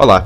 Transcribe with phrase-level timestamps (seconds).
[0.00, 0.24] Olá!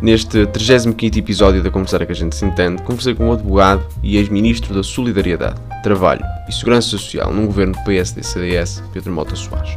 [0.00, 4.16] Neste 35 episódio da Conversar que a gente se entende, conversei com o advogado e
[4.16, 9.76] ex-ministro da Solidariedade, Trabalho e Segurança Social num governo PSD-CDS, Pedro Mota Soares.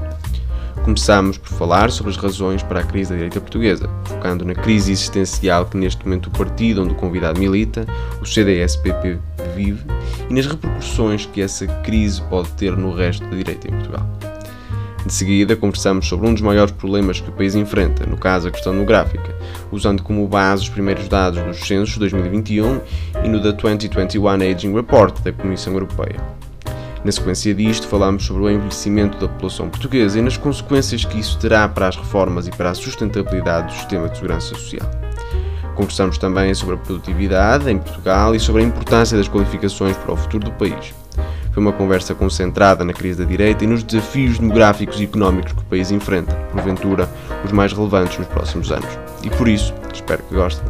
[0.83, 4.91] Começámos por falar sobre as razões para a crise da direita portuguesa, focando na crise
[4.91, 7.87] existencial que neste momento o partido onde o convidado milita,
[8.21, 9.17] o CDS-PP,
[9.55, 9.83] vive
[10.29, 14.07] e nas repercussões que essa crise pode ter no resto da direita em Portugal.
[15.05, 18.51] De seguida, conversamos sobre um dos maiores problemas que o país enfrenta, no caso a
[18.51, 19.35] questão demográfica,
[19.71, 22.79] usando como base os primeiros dados dos censos de 2021
[23.23, 26.17] e no da 2021 Aging Report da Comissão Europeia.
[27.03, 31.39] Na sequência disto, falamos sobre o envelhecimento da população portuguesa e nas consequências que isso
[31.39, 34.87] terá para as reformas e para a sustentabilidade do sistema de segurança social.
[35.75, 40.17] Conversamos também sobre a produtividade em Portugal e sobre a importância das qualificações para o
[40.17, 40.93] futuro do país.
[41.51, 45.59] Foi uma conversa concentrada na crise da direita e nos desafios demográficos e económicos que
[45.59, 47.09] o país enfrenta, porventura
[47.43, 48.87] os mais relevantes nos próximos anos.
[49.21, 50.65] E por isso, espero que gostem.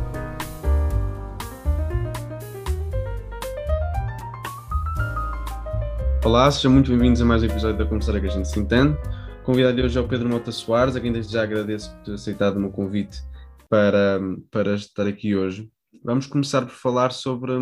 [6.26, 8.98] Olá, sejam muito bem-vindos a mais um episódio da Conversar que a gente se entende.
[9.44, 12.14] Convidado de hoje é o Pedro Mota Soares, a quem desde já agradeço por ter
[12.14, 13.22] aceitado o meu convite
[13.70, 15.70] para, para estar aqui hoje.
[16.04, 17.54] Vamos começar por falar sobre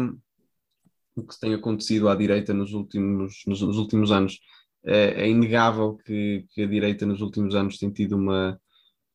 [1.19, 4.39] o que tem acontecido à direita nos últimos, nos, nos últimos anos.
[4.85, 8.59] É, é inegável que, que, a direita nos últimos anos tem tido uma,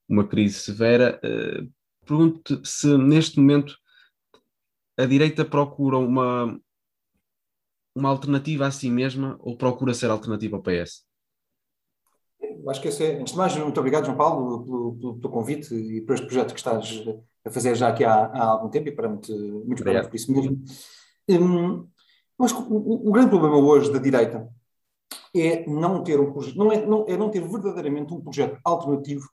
[0.08, 1.20] uma crise severa.
[1.24, 1.68] Uh,
[2.04, 3.76] Pergunto se neste momento
[4.96, 6.60] a direita procura uma,
[7.94, 11.04] uma alternativa a si mesma ou procura ser alternativa ao PS?
[12.40, 15.32] Eu acho que esse é, antes de mais, muito obrigado, João Paulo, pelo, pelo, pelo
[15.32, 17.02] convite e por este projeto que estás
[17.44, 19.32] a fazer já aqui há, há algum tempo e para muito,
[19.66, 20.62] muito obrigado por isso mesmo.
[21.28, 21.88] Um,
[22.38, 24.48] mas o, o, grande problema hoje da direita
[25.34, 29.28] é não ter um não é, não, é não ter verdadeiramente um projeto alternativo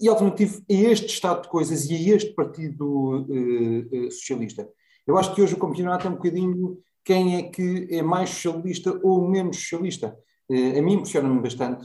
[0.00, 4.68] e alternativo a este estado de coisas e a este partido uh, uh, socialista.
[5.06, 8.98] Eu acho que hoje o campeonato é um bocadinho quem é que é mais socialista
[9.02, 10.16] ou menos socialista.
[10.48, 11.84] Uh, a mim impressiona-me bastante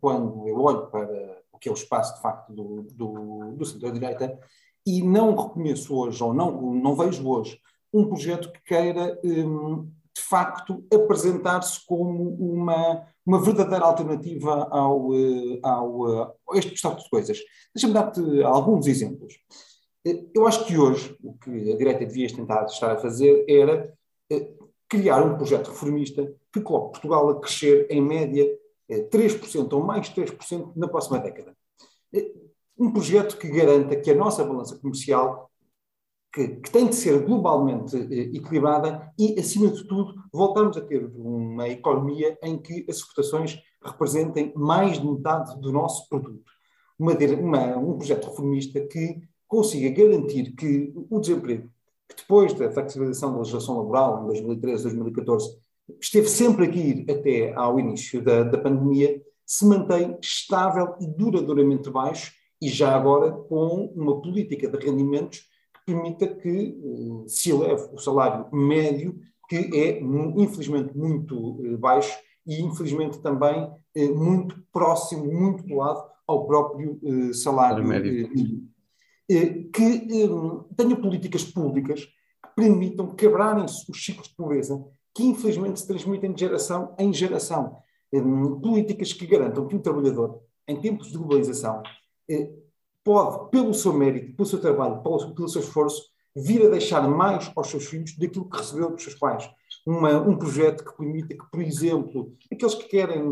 [0.00, 4.38] quando eu olho para o que é o espaço de facto do, do, do centro-direita
[4.86, 7.60] e não reconheço hoje, ou não, não vejo hoje,
[7.92, 9.90] um projeto que queira um,
[10.28, 17.08] facto, apresentar-se como uma, uma verdadeira alternativa ao, eh, ao, eh, a este estado de
[17.08, 17.38] coisas.
[17.74, 19.34] Deixa-me dar-te alguns exemplos.
[20.06, 23.92] Eh, eu acho que hoje o que a direita devia tentar estar a fazer era
[24.88, 28.46] criar um projeto reformista que coloque Portugal a crescer em média
[29.10, 31.54] 3% ou mais 3% na próxima década.
[32.78, 35.47] Um projeto que garanta que a nossa balança comercial
[36.32, 41.04] que, que, tem de ser globalmente eh, equilibrada e, acima de tudo, voltamos a ter
[41.14, 46.50] uma economia em que as exportações representem mais de metade do nosso produto.
[46.98, 51.70] Uma, uma, um projeto reformista que consiga garantir que o desemprego,
[52.08, 55.58] que depois da flexibilização da legislação laboral em 2013, 2014,
[56.00, 61.88] esteve sempre a ir até ao início da, da pandemia, se mantém estável e duradouramente
[61.88, 65.48] baixo e já agora com uma política de rendimentos
[65.88, 69.18] permita que uh, se eleve o salário médio,
[69.48, 70.00] que é,
[70.36, 72.14] infelizmente, muito uh, baixo
[72.46, 77.00] e, infelizmente, também uh, muito próximo, muito colado ao próprio
[77.32, 78.28] salário médio.
[79.72, 84.84] que um, tenha políticas públicas que permitam quebrarem-se os ciclos de pobreza
[85.14, 87.78] que, infelizmente, se transmitem de geração em geração.
[88.12, 91.82] Um, políticas que garantam que o trabalhador, em tempos de globalização,
[93.04, 96.02] pode, pelo seu mérito, pelo seu trabalho, pelo, pelo seu esforço,
[96.36, 99.48] vir a deixar mais aos seus filhos daquilo que recebeu dos seus pais.
[99.86, 103.22] Uma, um projeto que permita que, por exemplo, aqueles que querem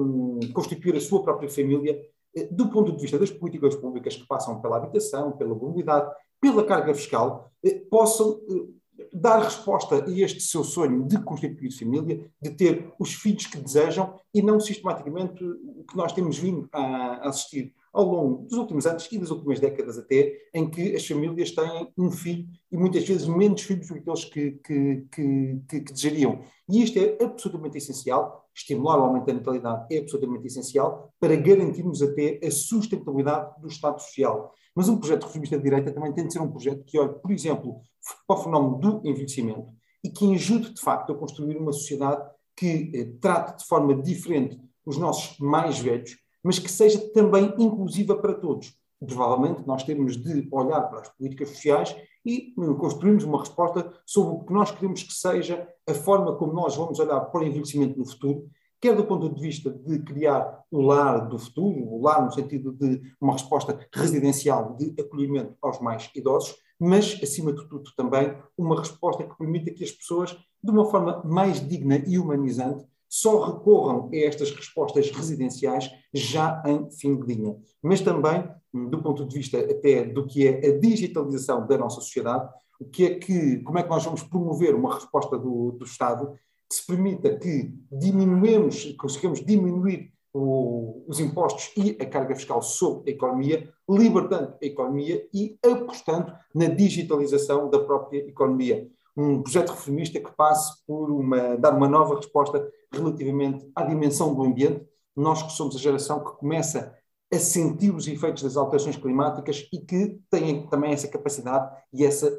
[0.52, 2.00] constituir a sua própria família,
[2.34, 6.10] eh, do ponto de vista das políticas públicas que passam pela habitação, pela mobilidade,
[6.40, 12.30] pela carga fiscal, eh, possam eh, dar resposta a este seu sonho de constituir família,
[12.40, 17.28] de ter os filhos que desejam e não sistematicamente o que nós temos vindo a
[17.28, 21.50] assistir ao longo dos últimos anos e das últimas décadas até, em que as famílias
[21.50, 25.80] têm um filho e muitas vezes menos filhos do que aqueles que, que, que, que,
[25.80, 26.42] que desejariam.
[26.68, 32.02] E isto é absolutamente essencial, estimular o aumento da natalidade é absolutamente essencial para garantirmos
[32.02, 34.52] até a sustentabilidade do Estado Social.
[34.74, 37.30] Mas um projeto reformista de direita também tem de ser um projeto que olhe, por
[37.30, 37.80] exemplo,
[38.26, 39.72] para o fenómeno do envelhecimento
[40.04, 42.22] e que ajude, de facto, a construir uma sociedade
[42.54, 46.16] que eh, trate de forma diferente os nossos mais velhos
[46.46, 48.74] mas que seja também inclusiva para todos.
[49.04, 51.94] Provavelmente nós temos de olhar para as políticas sociais
[52.24, 56.76] e construirmos uma resposta sobre o que nós queremos que seja a forma como nós
[56.76, 58.48] vamos olhar para o envelhecimento no futuro
[58.80, 62.72] quer do ponto de vista de criar o lar do futuro, o lar no sentido
[62.72, 68.78] de uma resposta residencial de acolhimento aos mais idosos, mas, acima de tudo, também uma
[68.78, 74.10] resposta que permita que as pessoas, de uma forma mais digna e humanizante, só recorram
[74.12, 77.56] a estas respostas residenciais já em fim de linha.
[77.82, 82.48] Mas também, do ponto de vista até do que é a digitalização da nossa sociedade,
[82.80, 86.34] o que é que, como é que nós vamos promover uma resposta do, do Estado
[86.68, 93.10] que se permita que diminuemos, consigamos diminuir o, os impostos e a carga fiscal sobre
[93.10, 98.86] a economia, libertando a economia e apostando na digitalização da própria economia.
[99.16, 104.42] Um projeto reformista que passe por uma, dar uma nova resposta relativamente à dimensão do
[104.42, 104.86] ambiente.
[105.16, 106.94] Nós que somos a geração que começa
[107.32, 112.30] a sentir os efeitos das alterações climáticas e que tem também essa capacidade e essa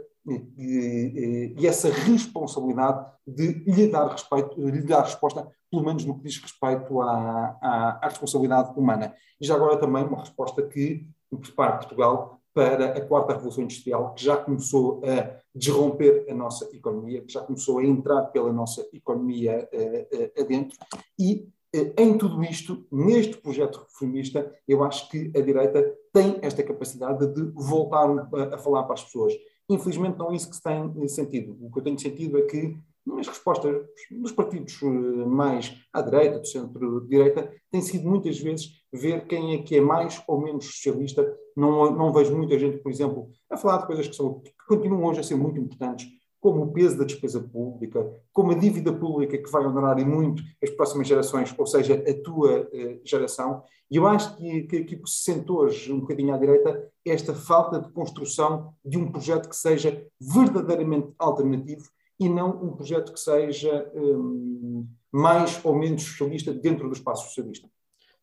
[0.58, 6.24] e, e, essa responsabilidade de lhe dar, respeito, lhe dar resposta, pelo menos no que
[6.26, 9.16] diz respeito à, à, à responsabilidade humana.
[9.40, 14.26] E já agora também uma resposta que prepara Portugal para a quarta revolução industrial, que
[14.26, 19.70] já começou a desromper a nossa economia, que já começou a entrar pela nossa economia
[19.72, 20.76] uh, uh, adentro.
[21.20, 26.64] E uh, em tudo isto, neste projeto reformista, eu acho que a direita tem esta
[26.64, 29.34] capacidade de voltar a, a falar para as pessoas.
[29.70, 31.56] Infelizmente, não é isso que se tem sentido.
[31.62, 32.76] O que eu tenho sentido é que
[33.20, 34.80] as respostas dos partidos
[35.28, 40.22] mais à direita, do centro-direita, têm sido muitas vezes ver quem é que é mais
[40.28, 41.26] ou menos socialista.
[41.56, 45.04] Não, não vejo muita gente, por exemplo, a falar de coisas que, são, que continuam
[45.04, 46.08] hoje a ser muito importantes,
[46.40, 50.44] como o peso da despesa pública, como a dívida pública que vai honorar e muito
[50.64, 53.64] as próximas gerações, ou seja, a tua uh, geração.
[53.90, 57.82] E eu acho que, que que se sentou hoje um bocadinho à direita esta falta
[57.82, 61.84] de construção de um projeto que seja verdadeiramente alternativo
[62.20, 67.68] e não um projeto que seja um, mais ou menos socialista dentro do espaço socialista.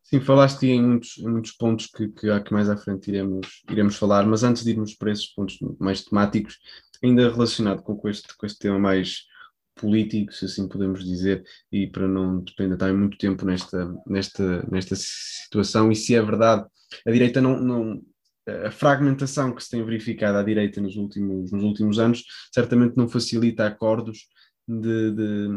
[0.04, 3.96] Sim, falaste em muitos, em muitos pontos que, que, que mais à frente iremos, iremos
[3.96, 6.58] falar, mas antes de irmos para esses pontos mais temáticos,
[7.02, 9.24] ainda relacionado com, com, este, com este tema mais
[9.74, 11.42] político, se assim podemos dizer,
[11.72, 16.66] e para não depender estar muito tempo nesta, nesta, nesta situação, e se é verdade,
[17.06, 18.02] a direita não, não
[18.66, 23.08] a fragmentação que se tem verificado à direita nos últimos, nos últimos anos certamente não
[23.08, 24.28] facilita acordos
[24.68, 25.48] de, de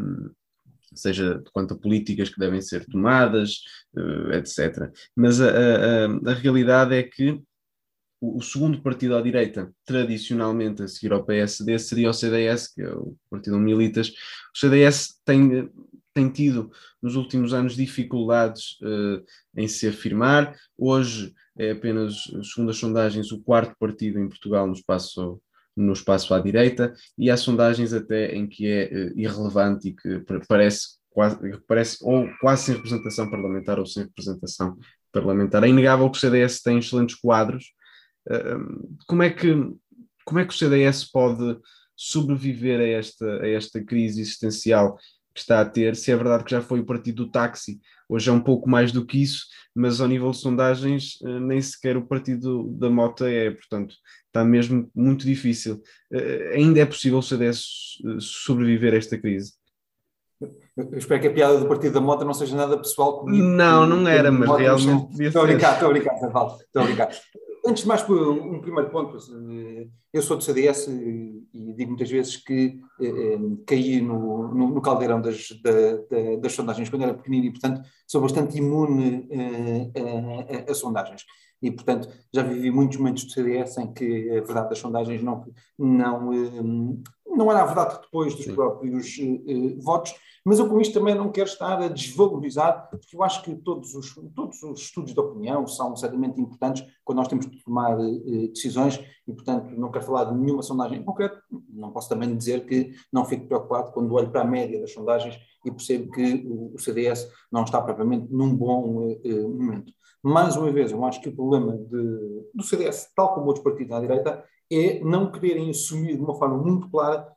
[1.00, 3.62] seja quanto a políticas que devem ser tomadas,
[3.96, 4.92] eh, etc.
[5.16, 7.42] Mas a, a, a realidade é que
[8.20, 12.90] o, segundo partido à direita, tradicionalmente a seguir ao PSD, seria o CDS, que é
[12.90, 14.10] o partido Militas.
[14.10, 15.70] O CDS tem,
[16.14, 16.72] tem tido
[17.02, 19.24] nos últimos anos dificuldades uh,
[19.56, 20.56] em se afirmar.
[20.78, 22.16] Hoje é apenas,
[22.52, 25.40] segundo as sondagens, o quarto partido em Portugal no espaço
[25.78, 30.24] no espaço à direita, e há sondagens até em que é uh, irrelevante e que
[30.48, 31.38] parece quase,
[31.68, 34.78] parece ou quase sem representação parlamentar ou sem representação
[35.12, 35.64] parlamentar.
[35.64, 37.74] É inegável que o CDS tem excelentes quadros.
[38.30, 39.52] Uh, como, é que,
[40.24, 41.58] como é que o CDS pode
[41.96, 44.96] sobreviver a esta, a esta crise existencial
[45.34, 45.96] que está a ter?
[45.96, 48.92] Se é verdade que já foi o partido do táxi, hoje é um pouco mais
[48.92, 53.28] do que isso, mas ao nível de sondagens, uh, nem sequer o partido da Mota
[53.28, 53.96] é, portanto,
[54.38, 55.82] está mesmo muito difícil.
[56.12, 59.54] Uh, ainda é possível o CDS sobreviver a esta crise?
[60.76, 63.44] Eu espero que a piada do Partido da Mota não seja nada pessoal comigo.
[63.44, 65.24] Não, não era, mas realmente.
[65.24, 67.10] Estou a brincar, estou a brincar, estou a brincar.
[67.66, 69.18] Antes de mais, um primeiro ponto.
[70.14, 74.82] Eu sou do CDS e digo muitas vezes que eh, eh, caí no, no, no
[74.82, 79.92] caldeirão das, da, da, das sondagens quando era pequenino e, portanto, sou bastante imune eh,
[79.96, 81.26] a, a, a, sondagens.
[81.62, 85.44] E, portanto, já vivi muitos momentos do CDS em que a verdade das sondagens não,
[85.78, 86.32] não,
[87.26, 88.56] não era a verdade depois dos Sim.
[88.56, 89.16] próprios
[89.84, 90.14] votos
[90.48, 93.94] mas eu com isto também não quero estar a desvalorizar, porque eu acho que todos
[93.94, 98.48] os, todos os estudos de opinião são certamente importantes quando nós temos de tomar eh,
[98.48, 101.38] decisões e, portanto, não quero falar de nenhuma sondagem em concreto.
[101.70, 105.38] Não posso também dizer que não fico preocupado quando olho para a média das sondagens
[105.66, 109.92] e percebo que o, o CDS não está propriamente num bom eh, eh, momento.
[110.24, 113.92] Mais uma vez, eu acho que o problema de, do CDS, tal como outros partidos
[113.92, 117.36] à direita, é não quererem assumir de uma forma muito clara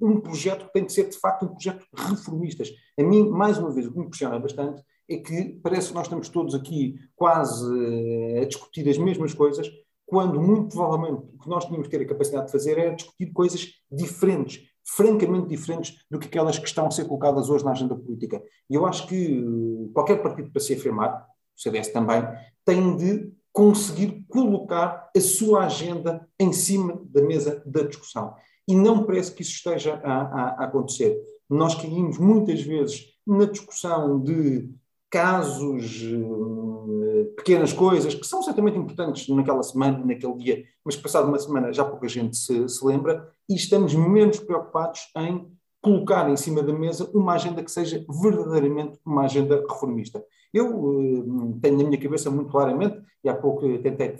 [0.00, 2.62] um, projeto que tem de ser, de facto, um projeto reformista.
[2.98, 6.06] A mim, mais uma vez, o que me impressiona bastante é que parece que nós
[6.06, 9.70] estamos todos aqui quase eh, a discutir as mesmas coisas,
[10.06, 13.32] quando muito provavelmente o que nós tínhamos que ter a capacidade de fazer era discutir
[13.32, 17.96] coisas diferentes, francamente diferentes do que aquelas que estão a ser colocadas hoje na agenda
[17.96, 18.42] política.
[18.70, 21.26] E eu acho que eh, qualquer partido para se afirmar,
[21.56, 22.22] o CDS também,
[22.64, 28.34] tem de conseguir colocar a sua agenda em cima da mesa da discussão
[28.66, 31.16] e não parece que isso esteja a, a, a acontecer.
[31.48, 34.70] Nós caímos muitas vezes na discussão de
[35.10, 41.38] casos, eh, pequenas coisas, que são certamente importantes naquela semana, naquele dia, mas passado uma
[41.38, 45.46] semana já pouca gente se, se lembra, e estamos menos preocupados em
[45.80, 50.24] colocar em cima da mesa uma agenda que seja verdadeiramente uma agenda reformista.
[50.52, 54.16] Eu uh, tenho na minha cabeça muito claramente, e há pouco tentei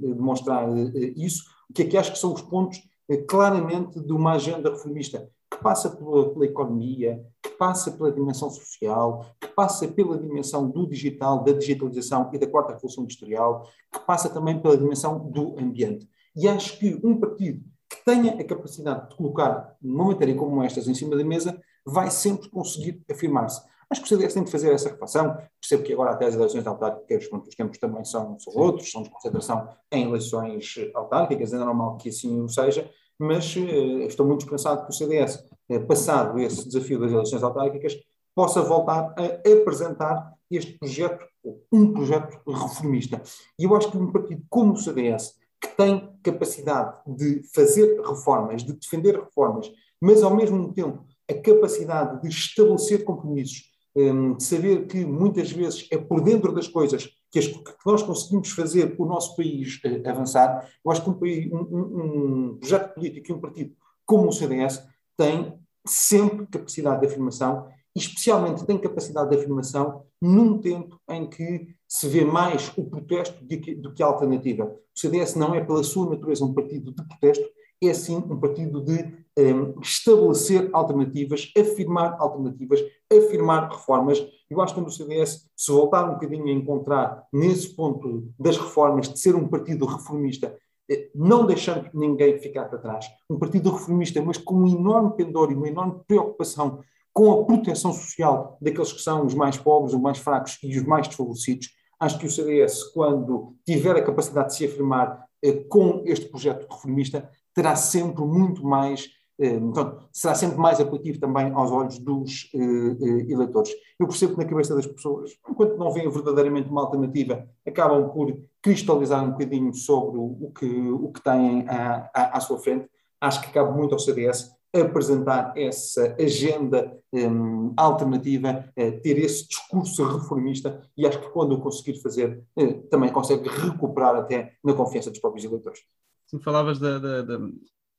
[0.00, 2.82] demonstrar uh, isso, o que é que acho que são os pontos
[3.28, 7.24] claramente de uma agenda reformista, que passa pela, pela economia,
[7.58, 12.72] passa pela dimensão social, que passa pela dimensão do digital, da digitalização e da quarta
[12.72, 16.08] revolução industrial, que passa também pela dimensão do ambiente.
[16.36, 20.88] E acho que um partido que tenha a capacidade de colocar uma matéria como estas
[20.88, 23.62] em cima da mesa vai sempre conseguir afirmar-se.
[23.94, 25.38] Acho que o CDS tem de fazer essa reflexão.
[25.60, 29.08] Percebo que agora até as eleições autárquicas, os tempos também são, são outros, são de
[29.08, 33.60] concentração em eleições autárquicas, é normal que assim o seja, mas uh,
[34.00, 37.96] estou muito esperançado que o CDS, uh, passado esse desafio das eleições autárquicas,
[38.34, 41.24] possa voltar a apresentar este projeto,
[41.70, 43.22] um projeto reformista.
[43.56, 48.64] E eu acho que um partido como o CDS, que tem capacidade de fazer reformas,
[48.64, 49.70] de defender reformas,
[50.00, 55.96] mas ao mesmo tempo a capacidade de estabelecer compromissos, de saber que muitas vezes é
[55.96, 60.68] por dentro das coisas que, as, que nós conseguimos fazer o nosso país uh, avançar,
[60.84, 63.74] eu acho que um, país, um, um, projeto político e um partido
[64.04, 64.84] como o CDS
[65.16, 72.08] tem sempre capacidade de afirmação especialmente tem capacidade de afirmação num tempo em que se
[72.08, 74.64] vê mais o protesto do que, do que a alternativa.
[74.64, 77.44] O CDS não é, pela sua natureza, um partido de protesto,
[77.82, 82.80] é sim um partido de um, estabelecer alternativas, afirmar alternativas,
[83.12, 84.24] afirmar reformas.
[84.48, 88.56] Eu acho que quando o CDS se voltar um bocadinho a encontrar nesse ponto das
[88.56, 90.56] reformas, de ser um partido reformista,
[90.90, 95.50] eh, não deixando ninguém ficar para trás, um partido reformista, mas com um enorme pendor
[95.50, 96.80] e uma enorme preocupação
[97.12, 100.84] com a proteção social daqueles que são os mais pobres, os mais fracos e os
[100.84, 106.02] mais desfavorecidos, acho que o CDS, quando tiver a capacidade de se afirmar eh, com
[106.06, 111.98] este projeto reformista, terá sempre muito mais, então, será sempre mais apelativo também aos olhos
[111.98, 113.72] dos eh, eh, eleitores.
[113.98, 118.36] Eu percebo que na cabeça das pessoas, enquanto não veem verdadeiramente uma alternativa, acabam por
[118.62, 122.88] cristalizar um bocadinho sobre o, que, o que têm à, à, à sua frente.
[123.20, 130.04] Acho que cabe muito ao CDS apresentar essa agenda um, alternativa, uh, ter esse discurso
[130.04, 135.10] reformista e acho que quando o conseguir fazer, uh, também consegue recuperar até na confiança
[135.10, 135.80] dos próprios eleitores.
[136.26, 137.38] Sim, falavas da, da, da,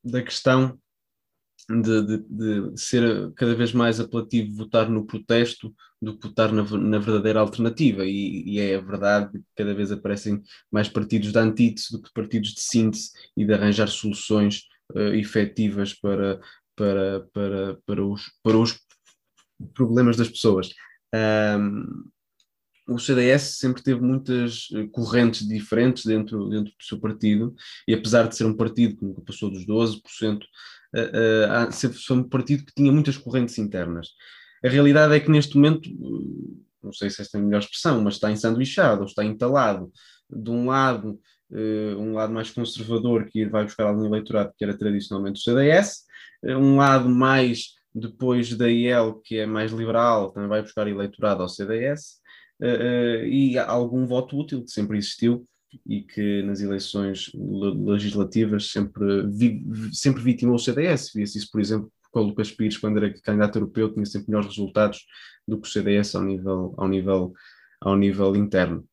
[0.04, 0.78] da questão
[1.70, 2.18] de, de,
[2.72, 7.40] de, ser cada vez mais apelativo votar no protesto do que votar na, na verdadeira
[7.40, 10.42] alternativa, e, e, é verdade que cada vez aparecem
[10.72, 15.94] mais partidos de antítese do que partidos de síntese e de arranjar soluções uh, efetivas
[15.94, 16.40] para,
[16.76, 18.80] para, para, para, os, para os
[19.74, 20.70] problemas das pessoas.
[21.14, 22.06] Um,
[22.88, 27.56] o CDS sempre teve muitas eh, correntes diferentes dentro, dentro do seu partido,
[27.88, 30.02] e apesar de ser um partido que nunca passou dos 12%,
[30.44, 34.10] uh, uh, sempre foi um partido que tinha muitas correntes internas.
[34.64, 35.90] A realidade é que neste momento,
[36.84, 39.92] não sei se esta é a melhor expressão, mas está ensanduichado, ou está entalado.
[40.30, 41.20] De um lado,
[41.52, 46.04] uh, um lado mais conservador, que vai buscar algum eleitorado que era tradicionalmente o CDS,
[46.44, 51.50] um lado mais depois da IEL, que é mais liberal, também vai buscar eleitorado ao
[51.50, 52.20] CDS,
[52.62, 55.46] e algum voto útil que sempre existiu
[55.86, 61.12] e que nas eleições legislativas sempre, vi, sempre vitimou o CDS.
[61.14, 64.50] Via-se isso, por exemplo, com o Lucas Pires, quando era candidato europeu, tinha sempre melhores
[64.50, 65.06] resultados
[65.48, 67.34] do que o CDS ao nível, ao nível,
[67.82, 68.88] ao nível interno.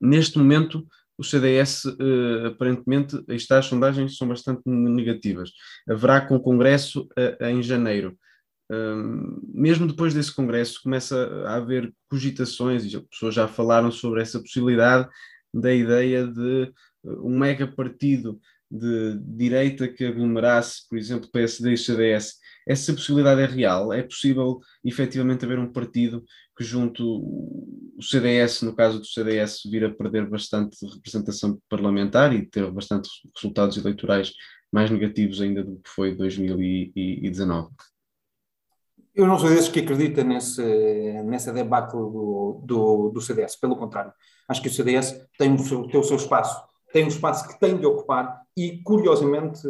[0.00, 0.86] Neste momento,
[1.18, 5.52] o CDS, uh, aparentemente, está, as sondagens são bastante negativas.
[5.86, 7.06] Haverá com o Congresso
[7.40, 8.18] em janeiro
[9.52, 14.40] mesmo depois desse congresso, começa a haver cogitações, e as pessoas já falaram sobre essa
[14.40, 15.08] possibilidade
[15.52, 16.72] da ideia de
[17.04, 22.36] uh, um mega partido de direita que aglomerasse, por exemplo, PSD e CDS.
[22.66, 23.92] Essa possibilidade é real?
[23.92, 26.24] É possível efetivamente haver um partido
[26.56, 32.46] que junto o CDS, no caso do CDS, vir a perder bastante representação parlamentar e
[32.46, 34.32] ter bastante resultados eleitorais
[34.72, 37.68] mais negativos ainda do que foi 2019?
[39.14, 40.62] Eu não sou desses que acredita nesse,
[41.24, 44.12] nessa debacle do, do, do, CDS, pelo contrário.
[44.48, 47.60] Acho que o CDS tem o, seu, tem o seu espaço, tem um espaço que
[47.60, 49.66] tem de ocupar e, curiosamente,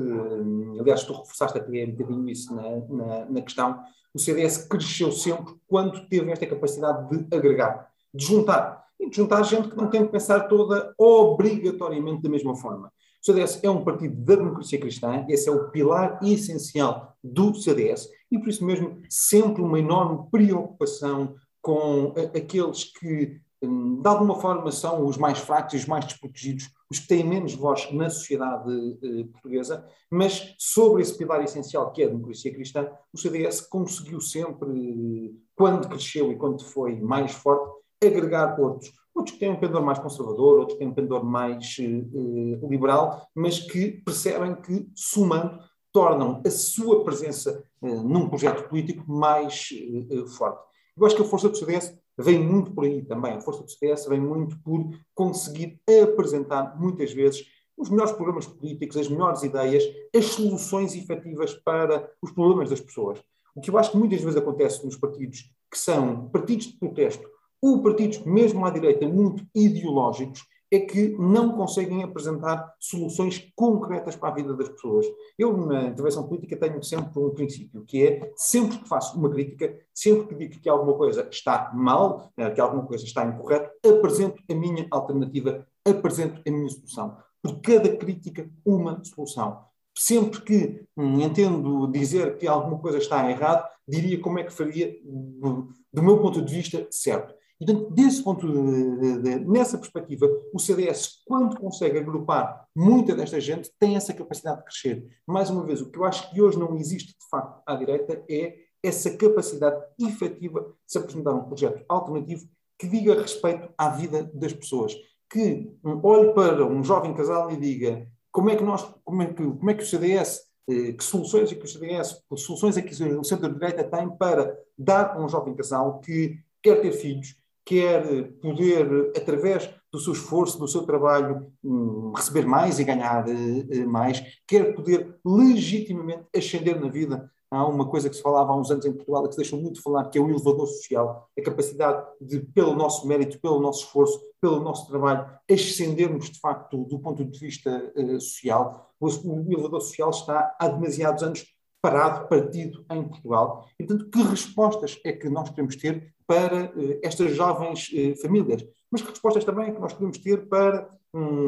[0.79, 3.83] aliás, tu reforçaste até um bocadinho isso na, na, na questão,
[4.15, 9.43] o CDS cresceu sempre quando teve esta capacidade de agregar, de juntar, e de juntar
[9.43, 12.93] gente que não tem que pensar toda obrigatoriamente da mesma forma.
[13.23, 18.09] O CDS é um partido da democracia cristã, esse é o pilar essencial do CDS,
[18.29, 24.73] e por isso mesmo sempre uma enorme preocupação com aqueles que, hum, de alguma forma,
[24.73, 28.69] são os mais fracos e os mais desprotegidos, os que têm menos voz na sociedade
[29.05, 34.21] eh, portuguesa, mas sobre esse pilar essencial que é a democracia cristã, o CDS conseguiu
[34.21, 37.71] sempre, quando cresceu e quando foi mais forte,
[38.05, 41.76] agregar outros outros que têm um pendor mais conservador, outros que têm um pendor mais
[41.78, 45.59] uh, liberal, mas que percebem que, somando,
[45.92, 49.69] tornam a sua presença uh, num projeto político mais
[50.11, 50.62] uh, forte.
[50.97, 53.35] Eu acho que a força do CDS vem muito por aí também.
[53.35, 57.45] A força do CDS vem muito por conseguir apresentar, muitas vezes,
[57.76, 59.83] os melhores programas políticos, as melhores ideias,
[60.14, 63.23] as soluções efetivas para os problemas das pessoas.
[63.54, 67.26] O que eu acho que muitas vezes acontece nos partidos que são partidos de protesto
[67.62, 74.31] ou partidos, mesmo à direita, muito ideológicos, é que não conseguem apresentar soluções concretas para
[74.31, 75.07] a vida das pessoas.
[75.38, 79.78] Eu, na intervenção política, tenho sempre um princípio, que é, sempre que faço uma crítica,
[79.95, 84.42] sempre que digo que alguma coisa está mal, eh, que alguma coisa está incorreta, apresento
[84.50, 87.19] a minha alternativa, apresento a minha solução.
[87.42, 89.64] Por cada crítica, uma solução.
[89.95, 94.97] Sempre que hum, entendo dizer que alguma coisa está errada, diria como é que faria,
[95.04, 97.35] do, do meu ponto de vista, certo.
[97.64, 103.40] Portanto, desse ponto de, de, de, nessa perspectiva, o CDS, quando consegue agrupar muita desta
[103.40, 105.07] gente, tem essa capacidade de crescer.
[105.26, 108.23] Mais uma vez, o que eu acho que hoje não existe, de facto, à direita
[108.28, 114.28] é essa capacidade efetiva de se apresentar um projeto alternativo que diga respeito à vida
[114.35, 114.95] das pessoas.
[115.31, 119.35] Que olhe para um jovem casal e diga como é que nós, como é que,
[119.35, 122.92] como é que o CDS eh, que soluções é que o CDS, soluções é que
[122.92, 129.12] o centro-direita tem para dar a um jovem casal que quer ter filhos, quer poder,
[129.16, 134.23] através do seu esforço, do seu trabalho, hum, receber mais e ganhar eh, eh, mais,
[134.47, 137.31] quer poder legitimamente ascender na vida.
[137.50, 139.82] Há uma coisa que se falava há uns anos em Portugal, que se deixou muito
[139.82, 144.19] falar, que é o elevador social, a capacidade de, pelo nosso mérito, pelo nosso esforço,
[144.41, 148.91] pelo nosso trabalho, ascendermos de facto do ponto de vista uh, social.
[148.99, 149.08] O,
[149.52, 151.45] elevador social está há demasiados anos
[151.82, 153.69] parado, partido em Portugal.
[153.78, 158.65] E, portanto, que respostas é que nós queremos ter para uh, estas jovens uh, famílias?
[158.91, 160.89] Mas que respostas também é que nós queremos ter para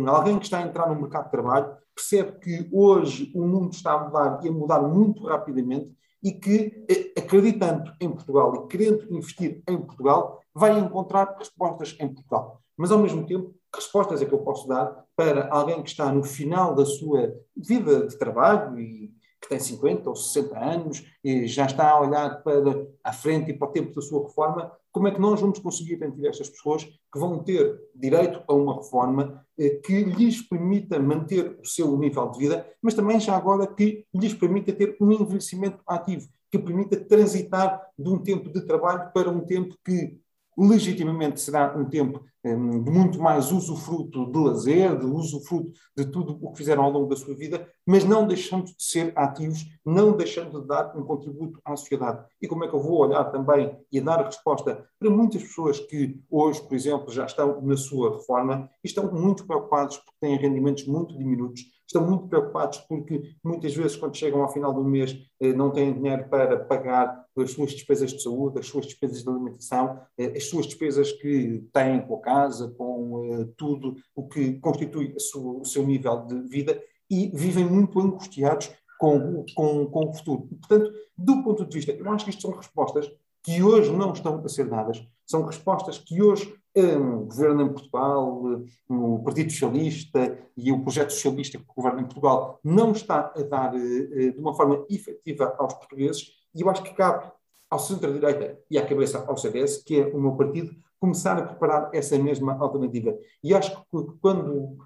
[0.06, 3.92] alguém que está a entrar no mercado de trabalho, percebe que hoje o mundo está
[3.92, 5.90] a mudar e a mudar muito rapidamente
[6.22, 12.08] e que, uh, acreditando em Portugal e querendo investir em Portugal, vai encontrar respostas em
[12.12, 12.60] Portugal.
[12.76, 16.10] Mas, ao mesmo tempo, que respostas é que eu posso dar para alguém que está
[16.12, 19.12] no final da sua vida de trabalho e
[19.44, 23.54] que tem 50 ou 60 anos e já está a olhar para a frente e
[23.54, 26.84] para o tempo da sua reforma, como é que nós vamos conseguir garantir estas pessoas
[26.84, 32.30] que vão ter direito a uma reforma eh, que lhes permita manter o seu nível
[32.30, 36.96] de vida, mas também já agora que lhes permita ter um envelhecimento ativo, que permita
[36.96, 40.18] transitar de um tempo de trabalho para um tempo que
[40.56, 46.52] legitimamente será um tempo de muito mais usufruto de lazer, de usufruto de tudo o
[46.52, 50.60] que fizeram ao longo da sua vida, mas não deixando de ser ativos, não deixando
[50.60, 52.22] de dar um contributo à sociedade.
[52.42, 56.20] E como é que eu vou olhar também e dar resposta para muitas pessoas que
[56.30, 60.86] hoje, por exemplo, já estão na sua reforma e estão muito preocupados porque têm rendimentos
[60.86, 61.62] muito diminutos,
[61.94, 65.94] estão muito preocupados porque muitas vezes, quando chegam ao final do mês, eh, não têm
[65.94, 70.44] dinheiro para pagar as suas despesas de saúde, as suas despesas de alimentação, eh, as
[70.44, 75.86] suas despesas que têm com a casa, com eh, tudo o que constitui o seu
[75.86, 80.48] nível de vida e vivem muito angustiados com, com, com o futuro.
[80.48, 83.10] Portanto, do ponto de vista, eu acho que isto são respostas
[83.42, 88.42] que hoje não estão a ser dadas, são respostas que hoje o governo em Portugal,
[88.88, 93.74] o Partido Socialista e o projeto socialista que governa em Portugal não está a dar
[93.74, 97.30] eh, de uma forma efetiva aos portugueses e eu acho que cabe
[97.70, 101.90] ao centro-direita e à cabeça ao CDS, que é o meu partido, começar a preparar
[101.92, 103.16] essa mesma alternativa.
[103.42, 104.78] E acho que quando,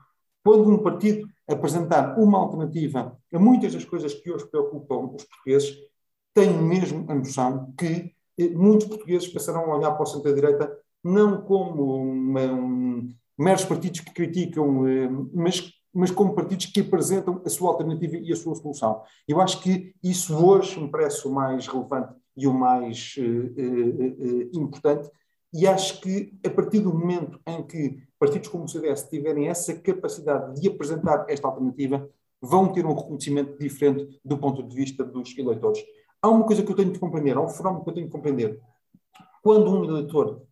[0.42, 5.76] quando um partido apresentar uma alternativa a muitas das coisas que hoje preocupam os portugueses,
[6.34, 11.42] tenho mesmo a noção que eh, muitos portugueses passarão a olhar para o centro-direita não
[11.42, 13.08] como uma, um,
[13.38, 18.32] meros partidos que criticam, eh, mas, mas como partidos que apresentam a sua alternativa e
[18.32, 19.02] a sua solução.
[19.26, 24.50] Eu acho que isso hoje me parece o mais relevante e o mais uh, uh,
[24.52, 25.10] importante,
[25.52, 29.74] e acho que a partir do momento em que partidos como o CDS tiverem essa
[29.74, 32.08] capacidade de apresentar esta alternativa,
[32.40, 35.82] vão ter um reconhecimento diferente do ponto de vista dos eleitores.
[36.20, 38.12] Há uma coisa que eu tenho de compreender, há um fenómeno que eu tenho de
[38.12, 38.60] compreender.
[39.42, 40.47] Quando um eleitor eh,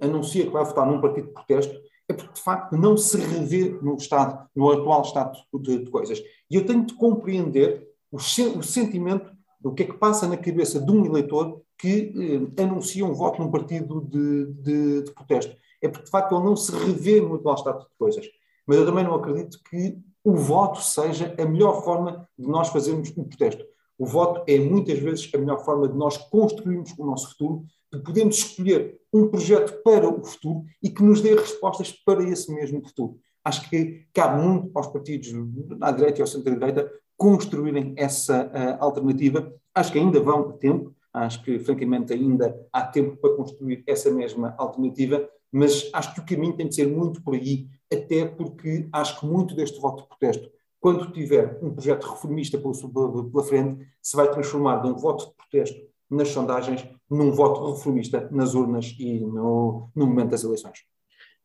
[0.00, 1.74] anuncia que vai votar num partido de protesto,
[2.08, 6.22] é porque de facto não se revê no estado, no atual estado de, de coisas.
[6.50, 10.80] E eu tenho de compreender o, o, sentimento do que é que passa na cabeça
[10.80, 15.54] de um eleitor que eh, anuncia um voto num partido de, de, de, protesto.
[15.82, 18.26] É porque de facto ele não se revê no atual estado de coisas.
[18.66, 23.12] Mas eu também não acredito que o voto seja a melhor forma de nós fazermos
[23.16, 23.64] um protesto.
[23.98, 28.00] O voto é muitas vezes a melhor forma de nós construirmos o nosso futuro, de
[28.00, 32.86] podermos escolher um projeto para o futuro e que nos dê respostas para esse mesmo
[32.86, 33.18] futuro.
[33.44, 35.32] Acho que cabe muito aos partidos
[35.80, 39.52] à direita e ao centro-direita construírem essa uh, alternativa.
[39.74, 44.10] Acho que ainda vão a tempo, acho que, francamente, ainda há tempo para construir essa
[44.10, 48.88] mesma alternativa, mas acho que o caminho tem de ser muito por aí, até porque
[48.92, 54.16] acho que muito deste voto de protesto, quando tiver um projeto reformista pela, frente, se
[54.16, 59.20] vai transformar de um voto de protesto nas sondagens num voto reformista nas urnas e
[59.20, 60.78] no, no momento das eleições.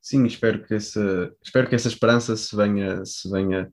[0.02, 3.72] Sim, espero que essa, espero que essa esperança se venha, se venha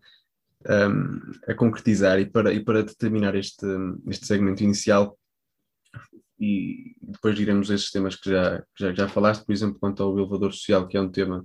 [0.68, 3.66] um, a concretizar e para, e para determinar este,
[4.06, 5.18] este segmento inicial
[6.40, 10.18] e depois iremos a esses temas que já, já, já falaste, por exemplo, quanto ao
[10.18, 11.44] elevador social, que é um tema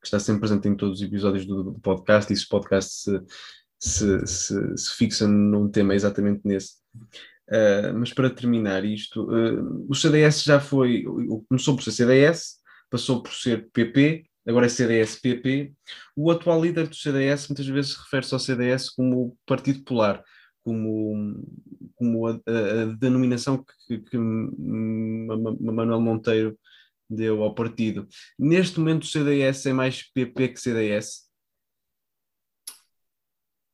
[0.00, 2.92] que está sempre presente em todos os episódios do, do podcast, e se o podcast
[2.92, 3.22] se,
[3.78, 6.74] se, se, se, fixa num tema exatamente nesse.
[7.48, 11.04] Uh, mas para terminar isto, uh, o CDS já foi,
[11.48, 12.56] começou por ser CDS,
[12.90, 15.74] passou por ser PP, agora é CDS-PP.
[16.16, 20.22] O atual líder do CDS muitas vezes refere-se ao CDS como Partido Polar,
[20.62, 21.44] como,
[21.96, 26.58] como a, a, a denominação que, que Manuel Monteiro
[27.08, 28.08] deu ao partido.
[28.38, 31.24] Neste momento o CDS é mais PP que CDS?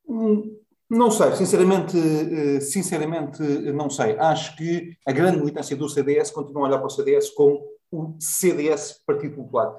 [0.06, 0.58] Hum,
[0.90, 3.40] não sei, sinceramente, eh, sinceramente
[3.72, 4.18] não sei.
[4.18, 8.16] Acho que a grande militância do CDS continua a olhar para o CDS como o
[8.18, 9.78] CDS Partido Popular.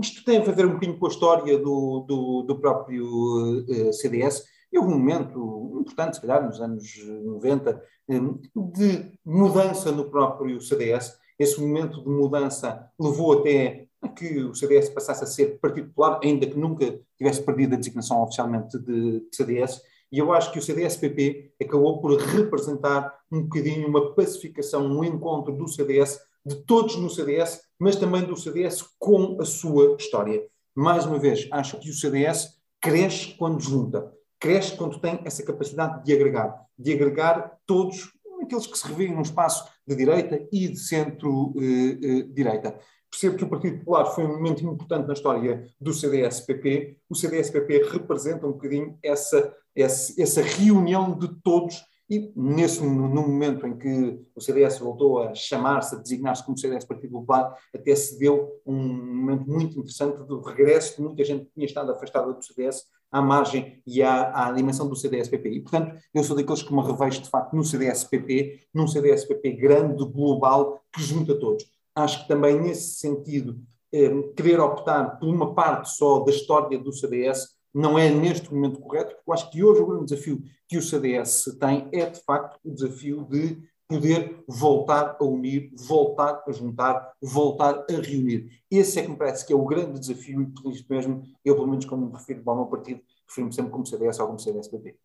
[0.00, 3.92] Isto tem a ver um bocadinho com a história do, do, do próprio uh, eh,
[3.92, 4.44] CDS.
[4.74, 8.40] Houve um momento importante, se calhar, nos anos 90, um,
[8.72, 11.18] de mudança no próprio CDS.
[11.38, 16.20] Esse momento de mudança levou até a que o CDS passasse a ser Partido Popular,
[16.22, 19.82] ainda que nunca tivesse perdido a designação oficialmente de, de CDS.
[20.10, 25.52] E eu acho que o CDS-PP acabou por representar um bocadinho uma pacificação, um encontro
[25.52, 30.46] do CDS de todos no CDS, mas também do CDS com a sua história.
[30.74, 36.04] Mais uma vez, acho que o CDS cresce quando junta, cresce quando tem essa capacidade
[36.04, 40.78] de agregar, de agregar todos aqueles que se revêem num espaço de direita e de
[40.78, 42.68] centro-direita.
[42.68, 46.98] Eh, eh, Percebo que o Partido Popular foi um momento importante na história do CDS-PP.
[47.08, 53.76] O CDS-PP representa um bocadinho essa, essa, reunião de todos e nesse, no momento em
[53.76, 58.60] que o CDS voltou a chamar-se, a designar-se como CDS Partido Popular, até se deu
[58.64, 62.84] um momento muito interessante do regresso de muita gente que tinha estado afastada do CDS
[63.10, 65.48] à margem e à, à dimensão do CDS-PP.
[65.50, 70.04] E, portanto, eu sou daqueles que me revejo, de facto, no CDS-PP, num CDS-PP grande,
[70.04, 71.64] global, que junta todos.
[71.94, 73.58] Acho que também, nesse sentido,
[73.92, 78.80] eh, querer optar por uma parte só da história do CDS não é neste momento
[78.80, 82.20] correto, porque eu acho que hoje o grande desafio que o CDS tem é, de
[82.24, 88.62] facto, o desafio de poder voltar a unir, voltar a juntar, voltar a reunir.
[88.70, 91.54] Esse é que me parece que é o grande desafio e por isso mesmo, eu
[91.54, 94.96] pelo menos quando me refiro ao meu partido, refiro-me sempre como CDS ou como CDS-PP.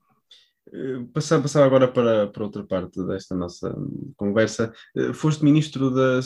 [1.13, 3.75] Passar, passar agora para, para outra parte desta nossa
[4.15, 4.71] conversa.
[4.95, 6.21] Eh, foste ministro da,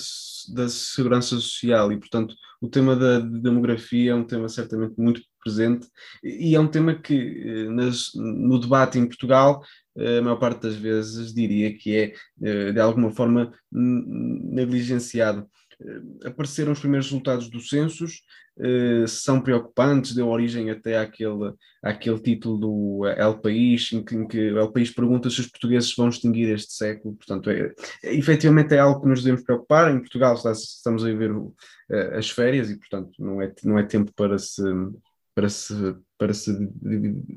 [0.54, 5.88] da Segurança Social e, portanto, o tema da demografia é um tema certamente muito presente
[6.24, 9.62] e é um tema que eh, nas, no debate em Portugal
[9.96, 15.48] eh, a maior parte das vezes diria que é de alguma forma negligenciado.
[16.24, 18.22] Apareceram os primeiros resultados dos censos,
[19.08, 21.54] são preocupantes, deu origem até àquele,
[21.84, 25.94] àquele título do El País, em que, em que El País pergunta se os portugueses
[25.96, 27.16] vão extinguir este século.
[27.16, 29.94] Portanto, é, é, efetivamente é algo que nos devemos preocupar.
[29.94, 31.32] Em Portugal estamos a viver
[32.18, 34.62] as férias e, portanto, não é, não é tempo para se.
[35.36, 35.74] Para se,
[36.18, 36.50] para se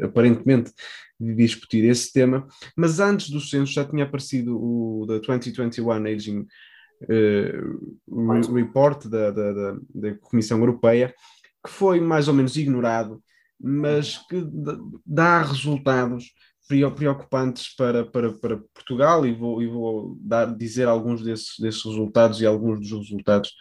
[0.00, 0.72] aparentemente
[1.18, 6.46] discutir esse tema, mas antes do censo já tinha aparecido o da 2021 Aging
[7.02, 9.06] uh, report.
[9.08, 11.12] da, da, da, da, Comissão Europeia,
[11.66, 13.20] que foi mais ou menos ignorado,
[13.60, 14.46] mas que
[15.04, 16.32] dá resultados
[16.94, 22.40] preocupantes para, para, para Portugal e vou, e vou dar, dizer alguns desses, desses resultados
[22.40, 23.54] e alguns dos resultados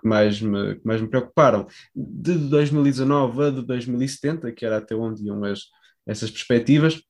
[0.00, 1.66] que mais me, que mais me preocuparam.
[1.94, 5.64] De 2019 a de 2070, que era até onde iam as,
[6.06, 7.00] essas perspectivas,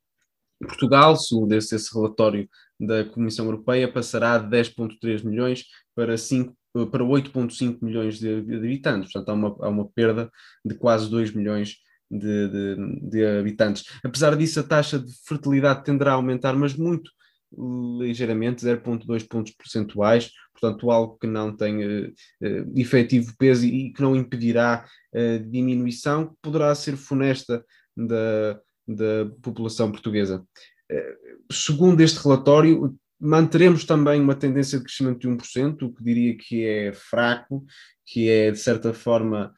[0.61, 2.48] Portugal, segundo esse, esse relatório
[2.81, 6.57] da Comissão Europeia, passará de 10,3 milhões para 5
[6.90, 10.31] para 8,5 milhões de, habitantes, portanto há uma, há uma perda
[10.64, 11.77] de quase 2 milhões
[12.11, 13.85] de, de, de, habitantes.
[14.05, 17.11] Apesar disso, a taxa de fertilidade tenderá a aumentar, mas muito
[17.57, 23.93] ligeiramente, 0,2 pontos percentuais, portanto, algo que não tem uh, uh, efetivo peso e, e
[23.93, 24.85] que não impedirá
[25.15, 27.65] uh, diminuição, poderá ser funesta
[27.97, 30.45] da, da população portuguesa.
[30.91, 31.17] Eh,
[31.51, 36.65] segundo este relatório, manteremos também uma tendência de crescimento de 1%, o que diria que
[36.65, 37.65] é fraco,
[38.07, 39.53] que é, de certa forma,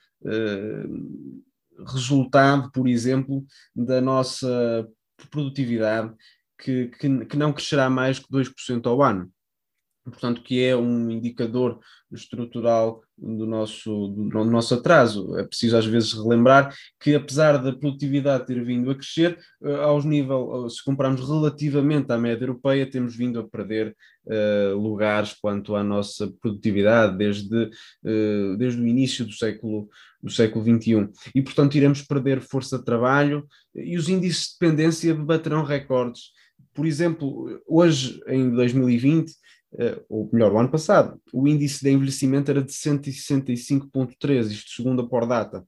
[1.87, 4.89] resultado, por exemplo, da nossa
[5.31, 6.15] produtividade,
[6.63, 9.31] que, que, que não crescerá mais que 2% ao ano
[10.11, 11.79] portanto, que é um indicador
[12.11, 15.37] estrutural do nosso, do nosso atraso.
[15.39, 20.05] É preciso às vezes relembrar que, apesar da produtividade ter vindo a crescer, eh, aos
[20.05, 23.95] nível, se compararmos relativamente à média europeia, temos vindo a perder
[24.27, 29.89] uh, lugares quanto à nossa produtividade desde, uh, desde o início do século,
[30.23, 31.09] do século XXI.
[31.35, 36.33] E, portanto, iremos perder força de trabalho e os índices de dependência baterão recordes.
[36.75, 42.51] Por exemplo, hoje, em 2020, uh, ou melhor, o ano passado, o índice de envelhecimento
[42.51, 45.65] era de 165,3, isto segundo a Pordata.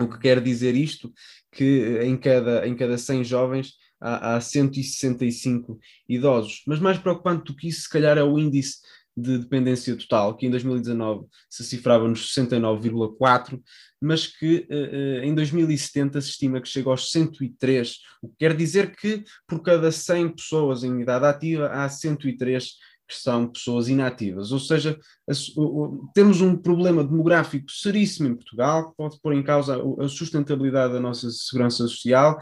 [0.00, 1.12] O que quer dizer isto?
[1.50, 6.62] Que em cada, em cada 100 jovens há, há 165 idosos.
[6.66, 8.78] Mas mais preocupante do que isso, se calhar, é o índice
[9.16, 13.60] de dependência total, que em 2019 se cifrava nos 69,4,
[14.00, 18.96] mas que uh, em 2070 se estima que chega aos 103, o que quer dizer
[18.96, 22.72] que por cada 100 pessoas em idade ativa há 103
[23.12, 24.52] que são pessoas inativas.
[24.52, 24.98] Ou seja,
[26.14, 31.00] temos um problema demográfico seríssimo em Portugal, que pode pôr em causa a sustentabilidade da
[31.00, 32.38] nossa segurança social,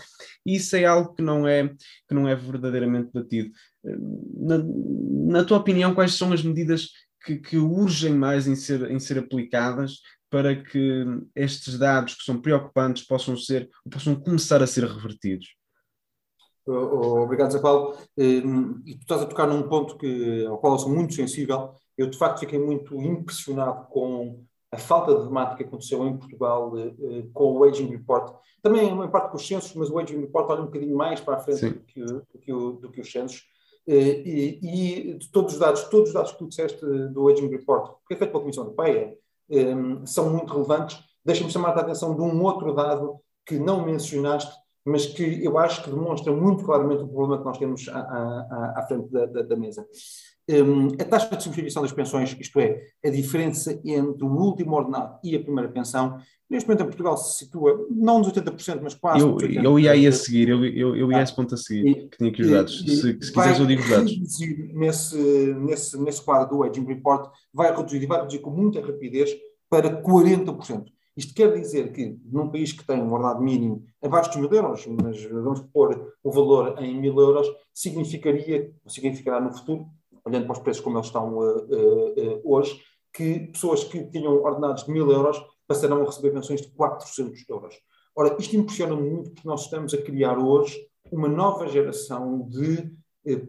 [0.47, 1.69] e isso é algo que não é,
[2.09, 3.51] que não é verdadeiramente batido.
[3.85, 4.59] Na,
[5.33, 6.91] na tua opinião, quais são as medidas
[7.25, 9.99] que, que urgem mais em ser, em ser aplicadas
[10.31, 11.05] para que
[11.35, 15.60] estes dados que são preocupantes possam ser possam começar a ser revertidos?
[16.71, 17.97] Obrigado, Zé Paulo.
[18.17, 21.75] Hum, e tu estás a tocar num ponto que, ao qual eu sou muito sensível.
[21.97, 26.73] Eu, de facto, fiquei muito impressionado com a falta de temática que aconteceu em Portugal
[26.79, 28.37] eh, eh, com o Aging Report.
[28.63, 31.35] Também, em parte, com os censos, mas o Aging Report olha um bocadinho mais para
[31.37, 33.43] a frente do que, do que, o, do que os censos.
[33.87, 37.49] Eh, e, e, de todos os dados, todos os dados que tu disseste do Aging
[37.49, 39.17] Report, que é feito pela Comissão Europeia,
[39.51, 40.99] hum, são muito relevantes.
[41.25, 44.55] Deixa-me chamar a atenção de um outro dado que não mencionaste,
[44.85, 48.75] mas que eu acho que demonstra muito claramente o problema que nós temos à, à,
[48.77, 49.87] à frente da, da, da mesa.
[50.49, 55.19] Um, a taxa de substituição das pensões, isto é, a diferença entre o último ordenado
[55.23, 59.21] e a primeira pensão, neste momento em Portugal se situa não nos 80%, mas quase.
[59.21, 61.89] Eu, eu ia aí a seguir, eu, eu, eu ia a esse ponto a seguir,
[61.89, 62.85] e, que tinha aqui os dados.
[62.85, 64.19] E, se, se quiseres, eu digo os dados.
[64.19, 69.31] Nesse, nesse, nesse quadro do Aging Report, vai reduzir e vai reduzir com muita rapidez
[69.69, 70.87] para 40%.
[71.17, 74.87] Isto quer dizer que, num país que tem um ordenado mínimo abaixo dos mil euros,
[74.87, 79.87] mas vamos pôr o valor em mil euros, significaria, significará no futuro,
[80.25, 82.81] olhando para os preços como eles estão uh, uh, uh, hoje,
[83.13, 87.75] que pessoas que tinham ordenados de mil euros passarão a receber pensões de 400 euros.
[88.15, 90.79] Ora, isto impressiona muito porque nós estamos a criar hoje
[91.11, 92.91] uma nova geração de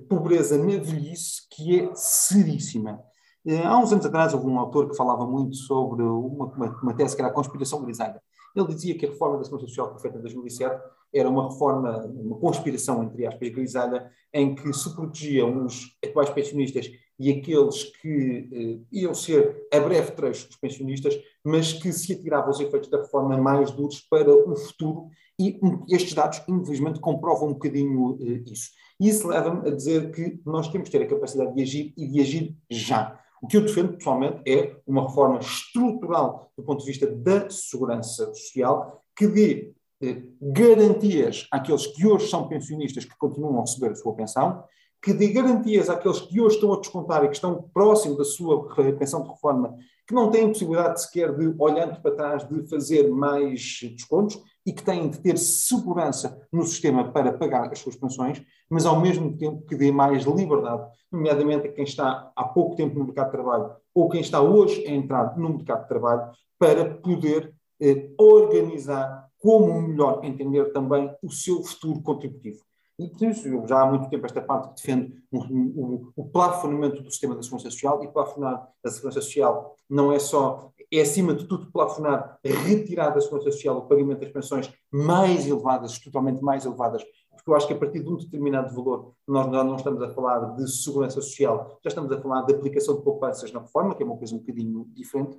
[0.10, 3.04] pobreza na velhice que é seríssima.
[3.45, 6.93] Eh, há uns anos atrás houve um autor que falava muito sobre uma, uma, uma
[6.93, 8.21] tese que era a conspiração grisalha.
[8.56, 10.82] Ele dizia que a reforma da Segurança Social que foi feita em 2007
[11.13, 16.89] era uma reforma, uma conspiração, entre aspas, grisalha, em que se protegiam os atuais pensionistas
[17.19, 22.49] e aqueles que eh, iam ser a breve trecho dos pensionistas, mas que se atiravam
[22.49, 25.08] os efeitos da reforma mais duros para o futuro.
[25.39, 28.71] E estes dados, infelizmente, comprovam um bocadinho eh, isso.
[28.99, 32.21] Isso leva-me a dizer que nós temos que ter a capacidade de agir e de
[32.21, 33.20] agir já.
[33.41, 38.32] O que eu defendo, pessoalmente, é uma reforma estrutural do ponto de vista da segurança
[38.36, 43.95] social que dê eh, garantias àqueles que hoje são pensionistas que continuam a receber a
[43.95, 44.63] sua pensão,
[45.01, 48.67] que dê garantias àqueles que hoje estão a descontar e que estão próximo da sua
[48.97, 49.75] pensão de reforma,
[50.08, 54.84] que não têm possibilidade sequer de, olhando para trás, de fazer mais descontos e que
[54.84, 59.65] têm de ter segurança no sistema para pagar as suas pensões, mas ao mesmo tempo
[59.65, 63.76] que dê mais liberdade, nomeadamente a quem está há pouco tempo no mercado de trabalho
[63.93, 69.82] ou quem está hoje a entrar no mercado de trabalho, para poder eh, organizar como
[69.82, 72.62] melhor entender também o seu futuro contributivo.
[73.02, 76.26] E por isso, eu já há muito tempo esta parte que defende o, o, o
[76.30, 81.02] plafonamento do sistema da segurança social, e plafonar a segurança social não é só, é
[81.02, 86.44] acima de tudo plafonar, retirar da segurança social o pagamento das pensões mais elevadas, totalmente
[86.44, 90.04] mais elevadas, porque eu acho que a partir de um determinado valor, nós não estamos
[90.04, 93.96] a falar de segurança social, já estamos a falar de aplicação de poupanças na reforma,
[93.96, 95.38] que é uma coisa um bocadinho diferente,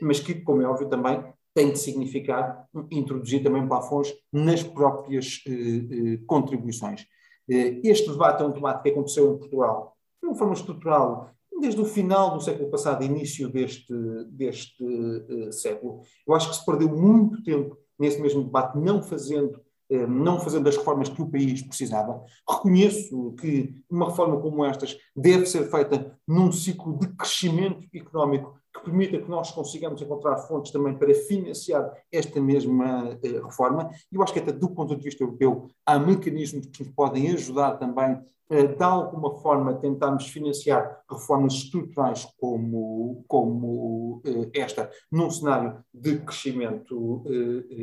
[0.00, 1.22] mas que, como é óbvio também,
[1.54, 7.06] tem de significar introduzir também plafons nas próprias eh, eh, contribuições.
[7.50, 11.80] Eh, este debate é um debate que aconteceu em Portugal de uma forma estrutural desde
[11.80, 13.94] o final do século passado, início deste,
[14.30, 16.00] deste uh, século.
[16.26, 19.60] Eu acho que se perdeu muito tempo nesse mesmo debate, não fazendo
[19.92, 22.24] eh, não fazendo as reformas que o país precisava.
[22.48, 29.18] Reconheço que uma reforma como estas deve ser feita num ciclo de crescimento económico permita
[29.18, 33.90] que nós consigamos encontrar fontes também para financiar esta mesma eh, reforma.
[34.10, 37.30] E eu acho que até do ponto de vista europeu há mecanismos que nos podem
[37.32, 45.82] ajudar também de alguma forma, tentarmos financiar reformas estruturais como, como eh, esta, num cenário
[45.94, 47.24] de crescimento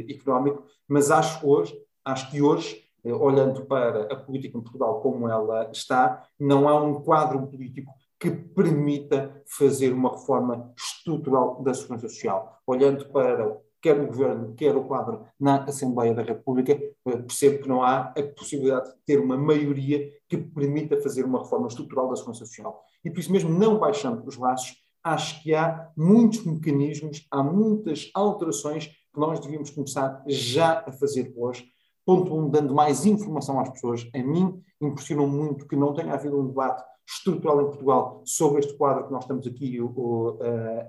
[0.07, 1.75] económico, mas acho hoje
[2.09, 6.81] Acho que hoje, eh, olhando para a política em Portugal como ela está, não há
[6.81, 12.61] um quadro político que permita fazer uma reforma estrutural da segurança social.
[12.67, 17.69] Olhando para quer o governo, quer o quadro na Assembleia da República, eh, percebo que
[17.69, 22.15] não há a possibilidade de ter uma maioria que permita fazer uma reforma estrutural da
[22.17, 22.83] segurança social.
[23.05, 28.11] E por isso mesmo, não baixando os braços, acho que há muitos mecanismos, há muitas
[28.13, 31.71] alterações que nós devíamos começar já a fazer hoje,
[32.09, 34.09] Ponto um, dando mais informação às pessoas.
[34.15, 38.73] A mim impressionou muito que não tenha havido um debate estrutural em Portugal sobre este
[38.75, 40.37] quadro que nós estamos aqui uh,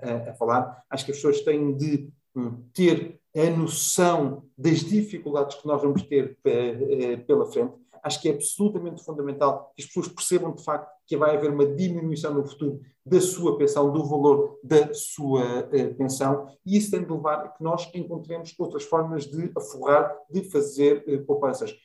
[0.03, 0.83] a, a, falar.
[0.89, 6.03] Acho que as pessoas têm de um, ter a noção das dificuldades que nós vamos
[6.03, 10.91] ter uh, pela frente acho que é absolutamente fundamental que as pessoas percebam de facto
[11.05, 15.95] que vai haver uma diminuição no futuro da sua pensão, do valor da sua uh,
[15.95, 20.43] pensão, e isso tem de levar a que nós encontremos outras formas de aforrar, de
[20.49, 21.75] fazer poupanças.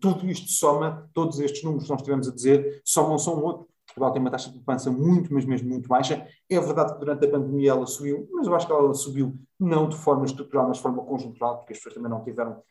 [0.00, 3.66] Tudo isto soma, todos estes números que nós estivemos a dizer, somam só um outro.
[3.96, 6.26] Portugal tem uma taxa de poupança muito, mas mesmo muito baixa.
[6.50, 9.88] É verdade que durante a pandemia ela subiu, mas eu acho que ela subiu não
[9.88, 12.62] de forma estrutural, mas de forma conjuntural, porque as pessoas também não tiveram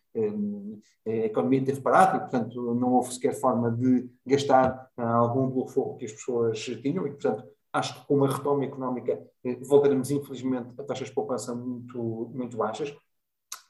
[1.06, 5.68] a economia teve parado e, portanto, não houve sequer forma de gastar ah, algum do
[5.68, 10.10] fogo que as pessoas tinham e, portanto, acho que com uma retoma económica eh, voltaremos,
[10.10, 12.96] infelizmente, a taxas de poupança muito, muito baixas.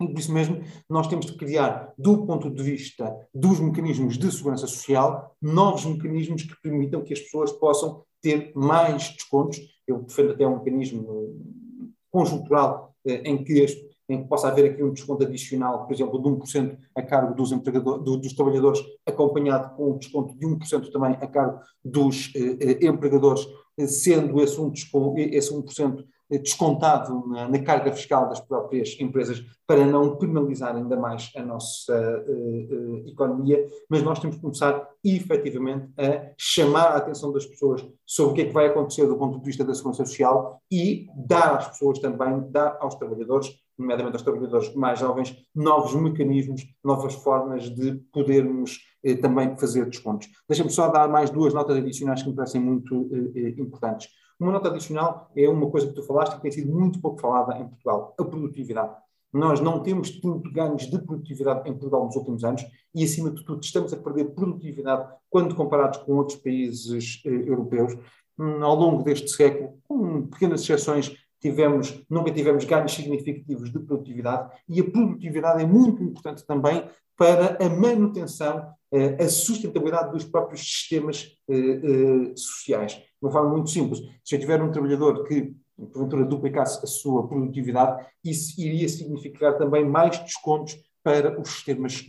[0.01, 4.31] E por isso mesmo, nós temos de criar, do ponto de vista dos mecanismos de
[4.31, 9.59] segurança social, novos mecanismos que permitam que as pessoas possam ter mais descontos.
[9.87, 11.39] Eu defendo até um mecanismo
[12.11, 13.53] conjuntural eh, em que
[14.07, 17.49] em que possa haver aqui um desconto adicional, por exemplo, de 1% a cargo dos,
[17.51, 22.85] do, dos trabalhadores, acompanhado com um desconto de 1% também a cargo dos eh, eh
[22.85, 28.39] empregadores, eh, sendo esse, um desconto, esse 1% eh, descontado na, na, carga fiscal das
[28.39, 31.93] próprias empresas para não penalizar ainda mais a nossa
[32.27, 37.85] uh, uh, economia, mas nós temos que começar efetivamente a chamar a atenção das pessoas
[38.05, 41.07] sobre o que é que vai acontecer do ponto de vista da segurança social e
[41.15, 47.13] dar às pessoas também, dar aos trabalhadores nomeadamente aos trabalhadores mais jovens, novos mecanismos, novas
[47.13, 50.29] formas de podermos eh, também fazer descontos.
[50.47, 53.09] Deixa-me só dar mais duas notas adicionais que me parecem muito
[53.57, 54.07] importantes.
[54.39, 57.57] Uma nota adicional é uma coisa que tu falaste que tem sido muito pouco falada
[57.57, 58.95] em Portugal, a produtividade.
[59.31, 63.43] Nós não temos tido ganhos de produtividade em Portugal nos últimos anos e, acima de
[63.43, 67.97] tudo, estamos a perder produtividade quando comparados com outros países eh, europeus.
[68.37, 74.51] Hum, ao longo deste século, com pequenas exceções, tivemos, nunca tivemos ganhos significativos de produtividade
[74.67, 76.83] e a produtividade é muito importante também
[77.17, 83.01] para a manutenção, eh, a sustentabilidade dos próprios sistemas eh, eh, sociais.
[83.25, 85.55] De uma forma muito simples, se eu tiver um trabalhador que
[85.91, 92.05] porventura duplicasse a sua produtividade, isso iria significar também mais descontos para os sistemas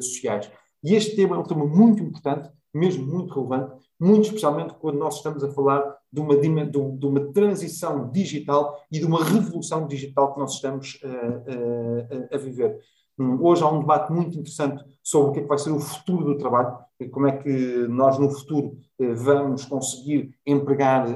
[0.00, 0.50] sociais.
[0.82, 5.16] E este tema é um tema muito importante, mesmo muito relevante, muito especialmente quando nós
[5.16, 10.40] estamos a falar de uma, de uma transição digital e de uma revolução digital que
[10.40, 12.78] nós estamos uh, uh, a viver.
[13.18, 15.80] Hum, hoje há um debate muito interessante sobre o que é que vai ser o
[15.80, 16.78] futuro do trabalho,
[17.10, 17.48] como é que
[17.88, 21.06] nós no futuro uh, vamos conseguir empregar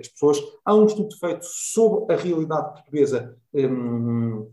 [0.00, 0.38] as pessoas.
[0.64, 4.48] Há um estudo feito sobre a realidade portuguesa um,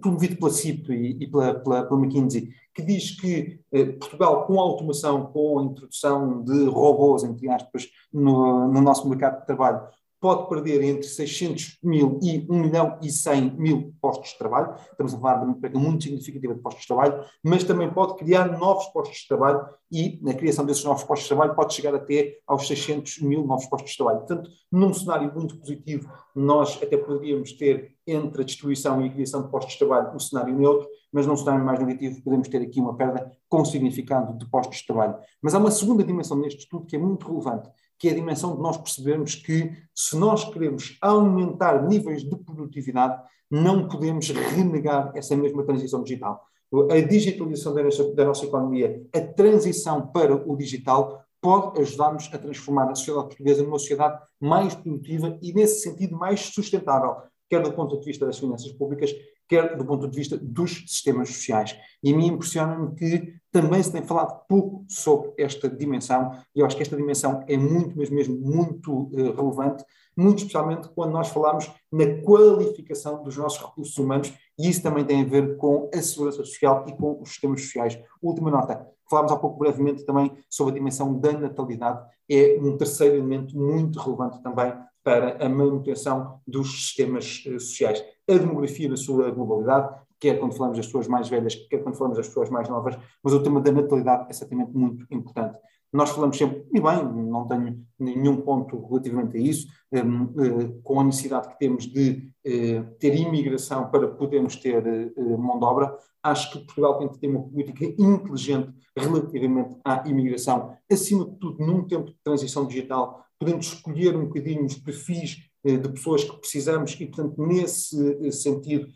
[0.00, 4.58] promovido pela CIP e, e pela, pela, pela, McKinsey, que diz que eh, Portugal, com
[4.58, 9.86] a automação, com a introdução de robôs, entre aspas, no, no nosso mercado de trabalho,
[10.20, 14.74] pode perder entre 600 mil e 1 milhão e 100 mil postos de trabalho.
[14.90, 18.16] Estamos a falar de uma perda muito significativa de postos de trabalho, mas também pode
[18.16, 21.94] criar novos postos de trabalho e na criação desses novos postos de trabalho pode chegar
[21.94, 24.18] até aos 600 mil novos postos de trabalho.
[24.18, 29.42] Portanto, num cenário muito positivo, nós até poderíamos ter entre a destruição e a criação
[29.42, 32.80] de postos de trabalho um cenário neutro, mas num cenário mais negativo podemos ter aqui
[32.80, 35.16] uma perda com significado de postos de trabalho.
[35.42, 38.54] Mas há uma segunda dimensão neste estudo que é muito relevante, que é a dimensão
[38.54, 43.20] de nós percebermos que se nós queremos aumentar níveis de produtividade,
[43.50, 46.44] não podemos renegar essa mesma transição digital.
[46.90, 52.38] A digitalização da nossa, da nossa economia, a transição para o digital, pode ajudar-nos a
[52.38, 57.16] transformar a sociedade portuguesa numa sociedade mais produtiva e, nesse sentido, mais sustentável,
[57.48, 59.14] quer do ponto de vista das finanças públicas,
[59.48, 61.76] quer do ponto de vista dos sistemas sociais.
[62.02, 66.66] E a mim impressiona-me que também se tem falado pouco sobre esta dimensão, e eu
[66.66, 69.84] acho que esta dimensão é muito, mas mesmo muito uh, relevante,
[70.16, 75.22] muito especialmente quando nós falamos na qualificação dos nossos recursos humanos, e isso também tem
[75.22, 77.98] a ver com a segurança social e com os sistemas sociais.
[78.20, 83.16] Última nota, falámos há pouco brevemente também sobre a dimensão da natalidade, é um terceiro
[83.16, 84.72] elemento muito relevante também
[85.02, 88.04] para a manutenção dos sistemas uh, sociais.
[88.28, 92.18] A demografia na sua globalidade, quer quando falamos das pessoas mais velhas, quer quando falamos
[92.18, 95.58] das pessoas mais novas, mas o tema da natalidade é certamente muito importante.
[95.90, 101.00] Nós falamos sempre, e bem, não tenho nenhum ponto relativamente a isso, um, uh, com
[101.00, 105.96] a necessidade que temos de uh, ter imigração para podermos ter uh, mão de obra,
[106.22, 111.64] acho que Portugal tem que ter uma política inteligente relativamente à imigração, acima de tudo
[111.64, 116.96] num tempo de transição digital, podemos escolher um bocadinho os perfis de pessoas que precisamos
[116.98, 118.88] e, portanto, nesse sentido,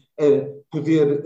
[0.70, 1.22] poder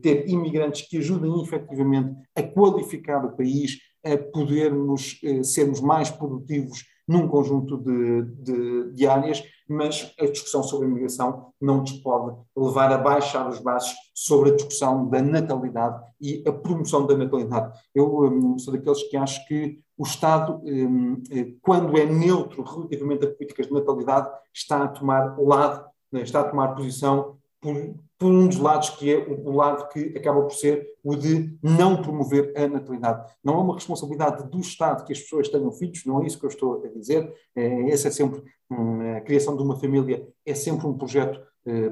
[0.00, 6.84] ter imigrantes que ajudem efetivamente a qualificar o país, a podermos eh, sermos mais produtivos
[7.06, 12.36] num conjunto de, de, de, áreas, mas a discussão sobre a imigração não nos pode
[12.56, 17.78] levar a baixar os braços sobre a discussão da natalidade e a promoção da natalidade.
[17.94, 23.24] Eu um, sou daqueles que acho que o Estado, um, eh, quando é neutro relativamente
[23.24, 28.30] a políticas de natalidade, está a tomar lado, né, está a tomar posição por, por
[28.30, 32.52] um dos lados que é o, lado que acaba por ser o de não promover
[32.56, 33.32] a natalidade.
[33.42, 36.44] Não é uma responsabilidade do Estado que as pessoas tenham filhos, não é isso que
[36.44, 37.32] eu estou a dizer.
[37.54, 41.40] É, essa é sempre hum, a criação de uma família é sempre um projeto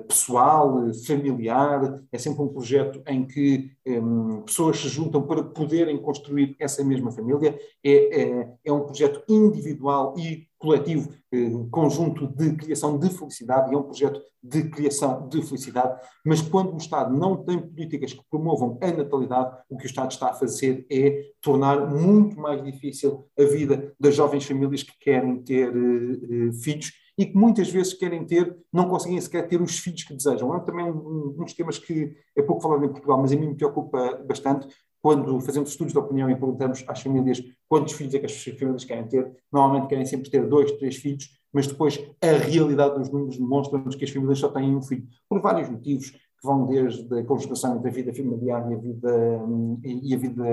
[0.06, 6.54] pessoal, familiar, é sempre um projeto em que um, pessoas se juntam para poderem construir
[6.58, 12.96] essa mesma família, é, é, é um projeto individual e coletivo, eh, conjunto de criação
[12.96, 17.60] de felicidade, é um projeto de criação de felicidade, mas quando o Estado não tem
[17.60, 22.38] políticas que promovam a natalidade, o que o Estado está a fazer é tornar muito
[22.38, 26.92] mais difícil a vida das jovens famílias que querem ter uh, filhos
[27.22, 30.52] e que muitas vezes querem ter, não conseguem sequer ter os filhos que desejam.
[30.56, 33.50] É também um, um dos temas que é pouco falado em Portugal, mas a mim
[33.50, 34.66] me preocupa bastante
[35.00, 38.84] quando fazemos estudos de opinião e perguntamos às famílias quantos filhos é que as famílias
[38.84, 43.36] querem ter, normalmente querem sempre ter dois, três filhos, mas depois a realidade dos números
[43.36, 46.12] demonstra-nos que as famílias só têm um filho, por vários motivos
[46.42, 49.40] que vão desde a conjugação entre a vida familiar e a vida,
[49.84, 50.44] e a vida,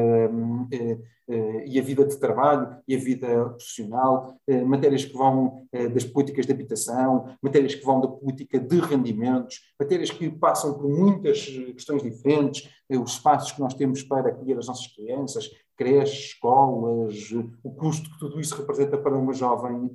[0.71, 5.67] eh, eh, e a vida de trabalho e a vida profissional, eh, matérias que vão
[5.93, 10.87] das políticas de habitação, matérias que vão da política de rendimentos, matérias que passam por
[10.87, 17.31] muitas questões diferentes, os espaços que nós temos para acolher as nossas crianças, creches, escolas,
[17.63, 19.89] o custo que tudo isso representa para uma jovem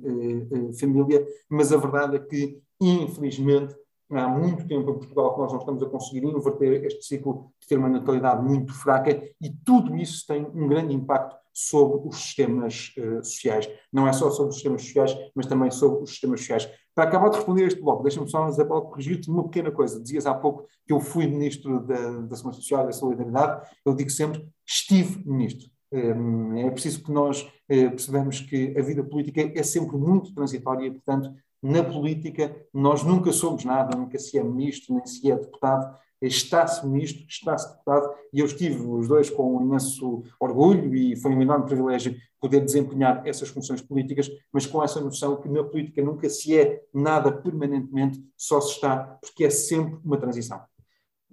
[0.79, 3.75] família, mas a verdade é que, infelizmente,
[4.11, 7.67] há muito tempo em Portugal que nós não estamos a conseguir inverter este ciclo de
[7.67, 12.93] ter uma natalidade muito fraca e tudo isso tem um grande impacto sobre os sistemas
[12.97, 13.69] uh, sociais.
[13.91, 16.69] Não é só sobre os sistemas sociais, mas também sobre os sistemas sociais.
[16.93, 20.01] Para acabar de responder este bloco, deixa-me só, Paulo, corrigir-te uma pequena coisa.
[20.01, 23.67] Dizias há pouco que eu fui ministro da, da Segurança Social e da Solidariedade.
[23.85, 25.69] Eu digo sempre, estive ministro.
[25.91, 30.91] Um, é preciso que nós uh, percebamos que a vida política é sempre muito transitória
[30.91, 31.33] portanto,
[31.65, 36.85] na política nós nunca somos nada, nunca se é ministro, nem se é deputado, está-se
[36.85, 41.41] ministro, está-se deputado, e eu estive os dois com um imenso orgulho e foi um
[41.41, 46.29] enorme privilégio poder desempenhar essas funções políticas, mas com essa noção que na política nunca
[46.29, 50.61] se é nada permanentemente, só se está, porque é sempre uma transição.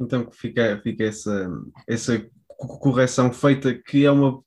[0.00, 1.50] Então fica, fica essa,
[1.86, 2.26] essa
[2.56, 4.42] correção feita, que é uma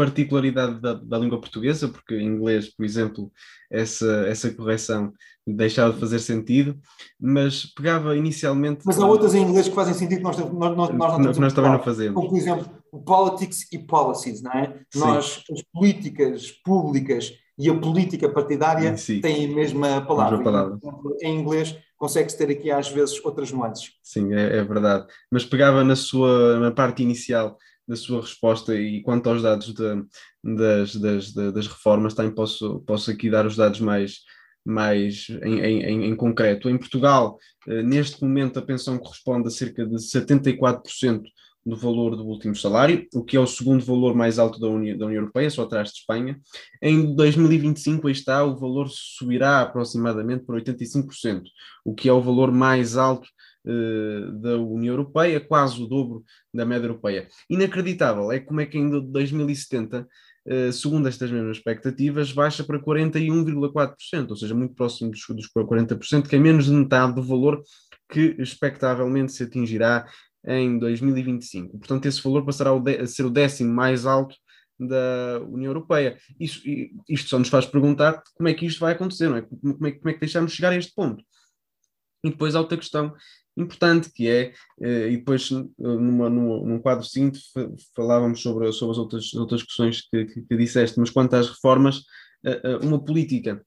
[0.00, 3.30] particularidade da, da, língua portuguesa, porque em inglês, por exemplo,
[3.70, 5.12] essa, essa correção
[5.46, 6.78] deixava de fazer sentido,
[7.20, 8.80] mas pegava inicialmente.
[8.86, 11.52] Mas há outras em inglês que fazem sentido que nós, nós, nós, nós não nós
[11.52, 12.14] também não fazemos.
[12.14, 12.66] Como, por exemplo,
[13.04, 14.74] politics e policies, não é?
[14.90, 15.00] Sim.
[15.00, 20.38] Nós, as políticas públicas e a política partidária têm a mesma palavra.
[20.38, 20.78] Mesma palavra.
[21.20, 23.90] Em inglês consegue-se ter aqui às vezes outras nuances.
[24.02, 25.06] Sim, é, é verdade.
[25.30, 27.58] Mas pegava na sua na parte inicial
[27.90, 30.04] da sua resposta e quanto aos dados de,
[30.44, 34.20] das, das, das, reformas, também posso, posso aqui dar os dados mais,
[34.64, 36.70] mais em, em, em concreto.
[36.70, 37.36] Em Portugal,
[37.66, 41.22] uh, neste momento, a pensão corresponde a cerca de 74%
[41.66, 44.96] do valor do último salário, o que é o segundo valor mais alto da União,
[44.96, 46.40] da União Europeia, só atrás de Espanha.
[46.80, 51.42] Em 2025, aí está, o valor subirá aproximadamente para 85%,
[51.84, 53.28] o que é o valor mais alto
[54.40, 57.28] da União Europeia, quase o dobro da média europeia.
[57.48, 60.06] Inacreditável é como é que em 2070
[60.46, 66.26] Uh, segundo estas mesmas expectativas, baixa para 41,4%, ou seja, muito próximo dos, dos 40%,
[66.26, 67.62] que é menos de metade do valor
[68.10, 70.08] que expectavelmente se atingirá
[70.46, 71.78] em 2025.
[71.78, 74.34] Portanto, esse valor passará a ser o décimo mais alto
[74.78, 76.18] da União Europeia.
[76.38, 76.62] Isso,
[77.08, 79.42] isto só nos faz perguntar como é que isto vai acontecer, não é?
[79.42, 81.22] Como é, como é que deixamos chegar a este ponto?
[82.24, 83.14] E depois há outra questão
[83.60, 87.40] importante que é, eh, e depois numa, numa, num quadro seguinte
[87.94, 92.02] falávamos sobre, sobre as outras, outras questões que, que, que disseste, mas quanto às reformas,
[92.44, 93.64] eh, eh, uma política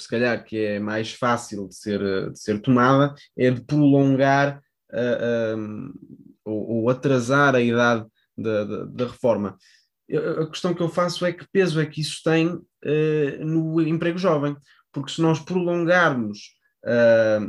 [0.00, 4.62] se calhar que é mais fácil de ser, de ser tomada, é de prolongar
[4.92, 5.92] uh,
[6.44, 8.06] ou, ou, atrasar a idade
[8.36, 9.58] da, da, da, reforma.
[10.40, 12.60] A questão que eu faço é que peso é que isso tem
[13.40, 14.56] no emprego jovem,
[14.92, 16.54] porque se nós prolongarmos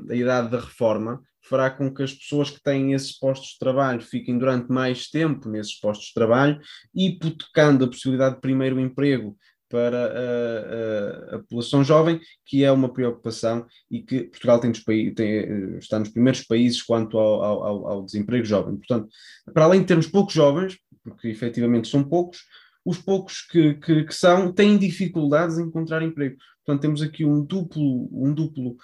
[0.10, 4.02] a idade da reforma, fará com que as pessoas que têm esses postos de trabalho
[4.02, 6.60] fiquem durante mais tempo nesses postos de trabalho,
[6.93, 9.36] hipotecando a possibilidade de primeiro emprego
[9.70, 14.72] para a, a, a, população jovem, que é uma preocupação e que Portugal tem,
[15.14, 18.78] tem está nos primeiros países quanto ao, ao, ao, desemprego jovem.
[18.78, 19.10] Portanto,
[19.54, 22.39] para além de termos poucos jovens, porque efetivamente são poucos,
[22.84, 26.38] os poucos que, que, que são têm dificuldades em encontrar emprego.
[26.66, 28.76] Portanto, temos aqui um duplo, um duplo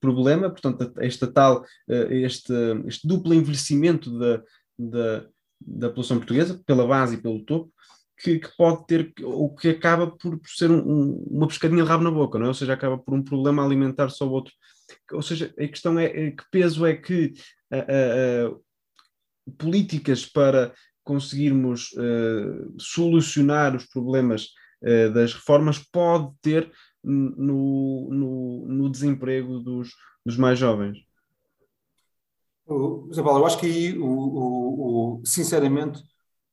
[0.00, 2.52] problema, portanto, esta tal, eh, este,
[2.86, 4.42] este duplo envelhecimento da,
[4.78, 5.26] da,
[5.60, 7.72] da população portuguesa, pela base e pelo topo,
[8.20, 12.04] que, que, pode ter, ou que acaba por, ser um, um, uma pescadinha de rabo
[12.04, 12.48] na boca, não é?
[12.48, 14.52] Ou seja, acaba por um problema alimentar só o outro.
[15.12, 17.34] Ou seja, a questão é, é que peso é que
[17.72, 20.72] uh, uh, políticas para
[21.04, 24.48] conseguirmos uh, solucionar os problemas
[25.12, 26.70] das reformas pode ter
[27.08, 29.90] no, no, no desemprego dos,
[30.24, 30.98] dos mais jovens.
[32.66, 36.02] Paulo, eu acho que aí, o, o, o, sinceramente,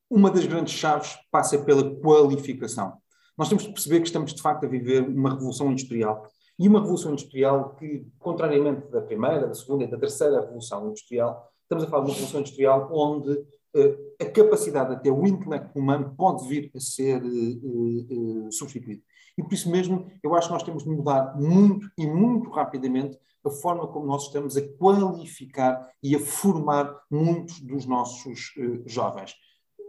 [0.08, 2.94] uma das grandes chaves passa pela qualificação.
[3.36, 6.26] Nós temos de perceber que estamos, de facto, a viver uma revolução industrial.
[6.58, 11.52] E uma revolução industrial que, contrariamente da primeira, da segunda e da terceira revolução industrial,
[11.62, 16.14] estamos a falar de uma revolução industrial onde uh, a capacidade, até o intelecto humano,
[16.16, 19.02] pode vir a ser uh, uh, substituído.
[19.36, 23.18] E por isso mesmo, eu acho que nós temos de mudar muito e muito rapidamente
[23.44, 28.52] a forma como nós estamos a qualificar e a formar muitos dos nossos
[28.86, 29.34] jovens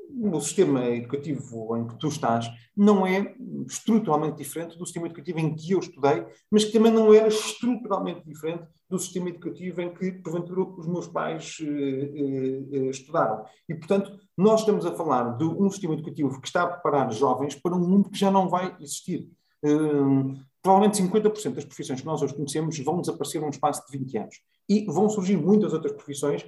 [0.09, 3.35] o sistema educativo em que tu estás não é
[3.67, 8.23] estruturalmente diferente do sistema educativo em que eu estudei, mas que também não era estruturalmente
[8.25, 13.43] diferente do sistema educativo em que, porventura, os meus pais uh, uh, estudaram.
[13.67, 17.55] E, portanto, nós estamos a falar de um sistema educativo que está a preparar jovens
[17.55, 19.29] para um mundo que já não vai existir.
[19.63, 24.17] Uh, provavelmente 50% das profissões que nós hoje conhecemos vão desaparecer num espaço de 20
[24.17, 24.35] anos.
[24.69, 26.45] E vão surgir muitas outras profissões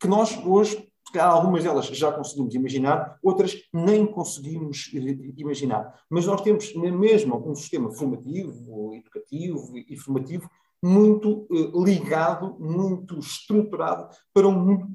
[0.00, 4.90] que nós hoje algumas delas já conseguimos imaginar, outras nem conseguimos
[5.36, 6.00] imaginar.
[6.08, 10.48] Mas nós temos na mesma um sistema formativo, educativo e formativo
[10.82, 14.88] muito eh, ligado, muito estruturado para um mundo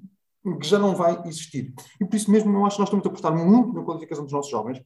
[0.59, 1.73] que já não vai existir.
[1.99, 4.33] E por isso mesmo eu acho que nós estamos a apostar muito na qualificação dos
[4.33, 4.83] nossos jovens, eh,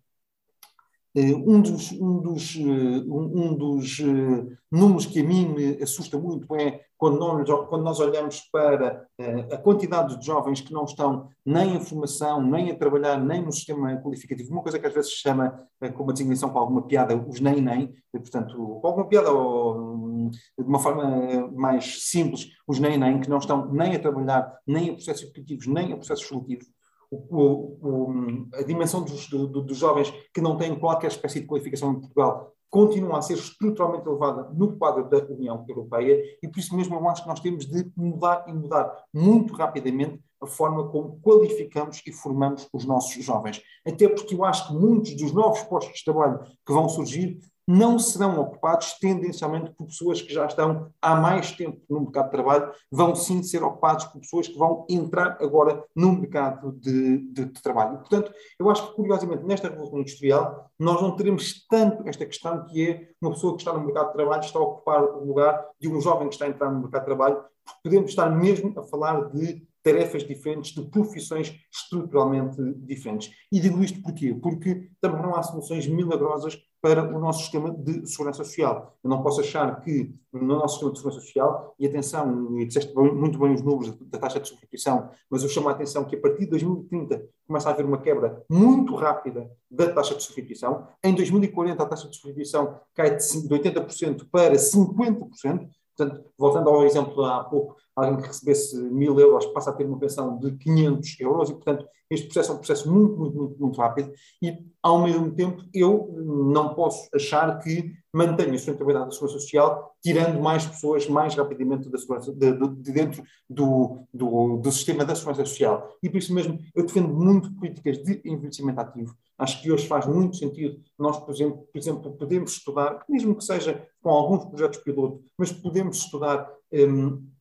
[1.15, 6.53] um dos, um dos, eh, um dos eh, números que a mim me assusta muito
[6.55, 9.07] é quando nós, quando nós olhamos para
[9.51, 13.53] a quantidade de jovens que não estão nem em formação, nem a trabalhar, nem no
[13.53, 14.51] sistema qualificativo.
[14.51, 17.95] Uma coisa que às vezes se chama, com uma designação com alguma piada, os nem-nem,
[18.11, 23.71] portanto, com alguma piada ou de uma forma mais simples, os nem-nem, que não estão
[23.71, 26.67] nem a trabalhar, nem a processos educativos, nem a processos seletivos
[27.11, 31.91] o, o, a dimensão dos, do, dos jovens que não têm qualquer espécie de qualificação
[31.91, 36.75] em Portugal continua a ser estruturalmente elevada no quadro da União Europeia e por isso
[36.75, 41.19] mesmo eu acho que nós temos de mudar e mudar muito rapidamente a forma como
[41.21, 43.61] qualificamos e formamos os nossos jovens.
[43.85, 47.39] Até porque eu acho que muitos dos novos postos de trabalho que vão surgir
[47.69, 52.31] não serão ocupados tendencialmente por pessoas que já estão há mais tempo no mercado de
[52.31, 57.45] trabalho, vão sim ser ocupados por pessoas que vão entrar agora no mercado de, de,
[57.45, 57.99] de trabalho.
[57.99, 62.89] Portanto, eu acho que, curiosamente, nesta revolução industrial, nós não teremos tanto esta questão que
[62.89, 65.87] é uma pessoa que está no mercado de trabalho está a ocupar o lugar de
[65.87, 68.83] um jovem que está a entrar no mercado de trabalho, porque podemos estar mesmo a
[68.83, 73.31] falar de tarefas diferentes, de profissões estruturalmente diferentes.
[73.51, 74.33] E digo isto porquê?
[74.33, 78.97] Porque também não há soluções milagrosas para o nosso sistema de segurança social.
[79.03, 82.93] Eu não posso achar que no nosso sistema de segurança social, e atenção, e disseste
[82.95, 86.21] muito bem os números da taxa de substituição, mas eu chamo a atenção que a
[86.21, 90.87] partir de 2030 começa a haver uma quebra muito rápida da taxa de substituição.
[91.03, 95.69] Em 2040 a taxa de substituição cai de 80% para 50%.
[95.97, 99.99] Portanto, voltando ao exemplo há pouco, alguém que recebesse mil euros passa a ter uma
[99.99, 103.79] pensão de 500 euros e, portanto, este processo é um processo muito, muito, muito, muito
[103.79, 109.39] rápido e, ao mesmo tempo, eu não posso achar que mantenho a sustentabilidade da segurança
[109.39, 114.71] social tirando mais pessoas mais rapidamente da segurança, de, de, de dentro do, do, do,
[114.71, 115.95] sistema da segurança social.
[116.01, 119.15] E por isso mesmo eu defendo muito políticas de envelhecimento ativo.
[119.37, 123.43] Acho que hoje faz muito sentido nós, por exemplo, por exemplo podemos estudar, mesmo que
[123.43, 126.49] seja com alguns projetos piloto, mas podemos estudar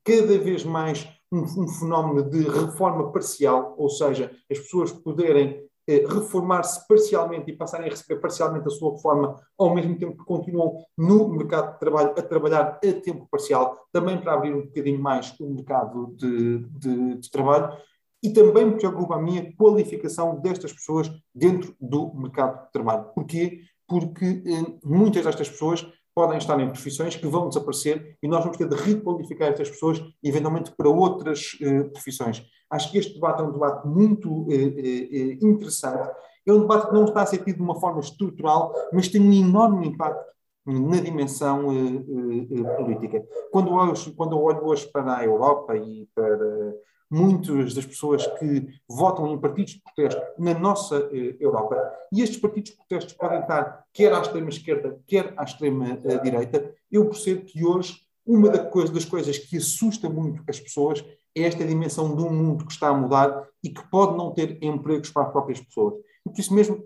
[0.05, 6.05] cada vez mais um, um, fenómeno de reforma parcial, ou seja, as pessoas poderem eh,
[6.07, 10.85] reformar-se parcialmente e passarem a receber parcialmente a sua reforma, ao mesmo tempo que continuam
[10.97, 15.35] no mercado de trabalho a trabalhar a tempo parcial, também para abrir um bocadinho mais
[15.41, 17.75] o mercado de, de, de trabalho.
[18.23, 23.05] E também me preocupa a minha qualificação destas pessoas dentro do mercado de trabalho.
[23.15, 23.61] Porquê?
[23.87, 25.87] Porque eh, muitas destas pessoas
[26.19, 30.03] podem estar em profissões que vão desaparecer e nós vamos ter de requalificar estas pessoas,
[30.21, 32.45] eventualmente para outras eh, profissões.
[32.69, 36.11] Acho que este debate é um debate muito eh, eh, eh, interessante.
[36.45, 39.21] É um debate que não está a ser tido de uma forma estrutural, mas tem
[39.21, 40.25] um enorme impacto
[40.67, 42.03] na dimensão eh,
[42.51, 43.25] eh, política.
[43.53, 46.75] Quando, hoje, quando eu olho hoje para a Europa e para
[47.11, 51.77] muitas das pessoas que votam em partidos de protesto na nossa eh, Europa,
[52.13, 57.45] e estes partidos de protesto podem estar quer à extrema-esquerda, quer à extrema-direita, eu percebo
[57.45, 61.03] que hoje uma das coisas que assusta muito as pessoas
[61.35, 64.63] é esta dimensão de um mundo que está a mudar e que pode não ter
[64.63, 65.95] empregos para as próprias pessoas.
[66.27, 66.83] E por isso mesmo,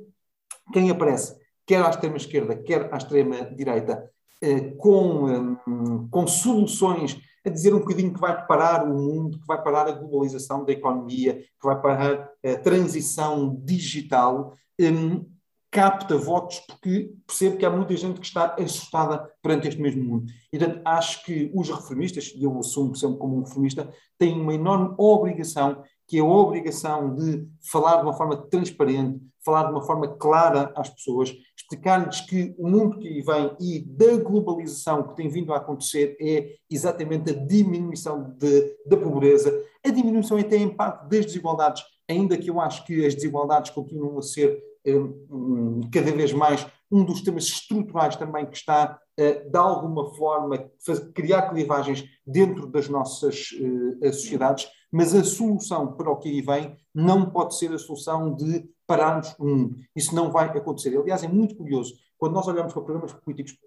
[0.72, 4.08] quem aparece, quer à extrema-esquerda, quer à extrema-direita,
[4.40, 9.46] eh, com, hum, com soluções a dizer um bocadinho que vai parar o mundo, que
[9.46, 15.24] vai parar a globalização da economia, que vai parar a transição digital, um,
[15.72, 20.26] capta votos porque percebe que há muita gente que está assustada perante este mesmo mundo.
[20.52, 24.54] E, portanto, acho que os reformistas, e eu assumo sempre como um reformista, têm uma
[24.54, 29.82] enorme obrigação, que é a obrigação de falar de uma forma transparente, falar de uma
[29.82, 31.34] forma clara às pessoas,
[31.72, 36.16] explicar-lhes que o mundo que aí vem e da globalização que tem vindo a acontecer
[36.20, 39.52] é exatamente a diminuição de, da pobreza,
[39.84, 44.18] a diminuição até em parte das desigualdades, ainda que eu acho que as desigualdades continuam
[44.18, 49.56] a ser um, cada vez mais um dos temas estruturais também que está, uh, de
[49.56, 50.70] alguma forma,
[51.14, 56.76] criar clivagens dentro das nossas uh, sociedades, mas a solução para o que aí vem
[56.94, 59.76] não pode ser a solução de pararmos mundo.
[59.94, 60.96] Isso não vai acontecer.
[60.96, 63.58] Aliás, é muito curioso, quando nós olhamos para programas políticos,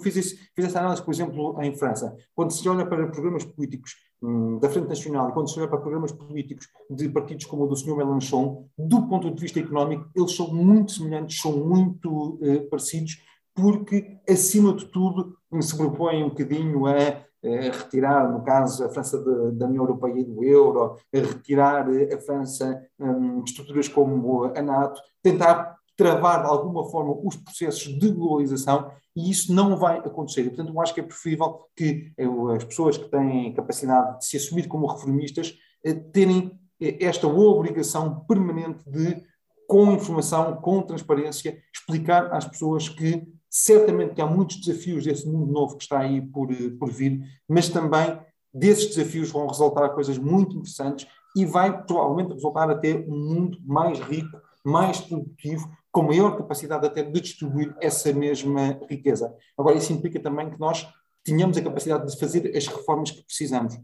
[0.00, 3.96] fiz, esse, fiz essa análise, por exemplo, em França, quando se olha para programas políticos
[4.22, 7.66] hum, da Frente Nacional e quando se olha para programas políticos de partidos como o
[7.66, 7.96] do Sr.
[7.96, 13.20] Mélenchon, do ponto de vista económico, eles são muito semelhantes, são muito uh, parecidos,
[13.52, 19.52] porque, acima de tudo, se propõem um bocadinho a retirar, no caso, a França de,
[19.52, 25.00] da União Europeia e do euro, retirar a França um, de estruturas como a NATO,
[25.22, 30.44] tentar travar de alguma forma os processos de globalização e isso não vai acontecer.
[30.44, 32.12] Portanto, eu acho que é preferível que
[32.56, 38.24] as pessoas que têm capacidade de se assumir como reformistas eh, terem eh, esta obrigação
[38.26, 39.22] permanente de,
[39.68, 43.24] com informação, com transparência, explicar às pessoas que
[43.56, 47.22] Certamente que há muitos desafios desse mundo novo que está aí por, eh, por vir,
[47.48, 48.18] mas também
[48.52, 54.00] desses desafios vão resultar coisas muito interessantes e vai provavelmente resultar até um mundo mais
[54.00, 59.32] rico, mais produtivo, com maior capacidade até de distribuir essa mesma riqueza.
[59.56, 60.88] Agora, isso implica também que nós
[61.22, 63.78] tenhamos a capacidade de fazer as reformas que precisamos.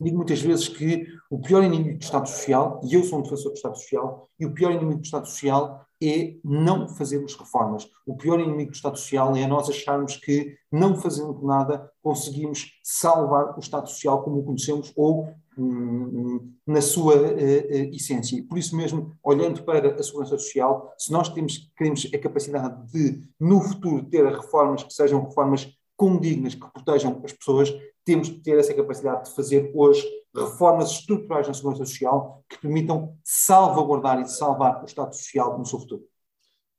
[0.00, 3.50] Digo muitas vezes que o pior inimigo do Estado Social, e eu sou um defensor
[3.50, 7.88] do Estado Social, e o pior inimigo do Estado Social é não fazermos reformas.
[8.06, 13.56] O pior inimigo do Estado Social é nós acharmos que, não fazendo nada, conseguimos salvar
[13.56, 18.44] o Estado Social como o conhecemos ou hum, na sua uh, uh, essência.
[18.48, 23.20] Por isso mesmo, olhando para a segurança social, se nós temos, queremos a capacidade de,
[23.38, 27.72] no futuro, ter reformas que sejam reformas condignas, que protejam as pessoas,
[28.04, 33.16] temos que ter essa capacidade de fazer hoje reformas estruturais na segurança social que permitam
[33.22, 36.02] salvaguardar e salvar o Estado social no seu futuro.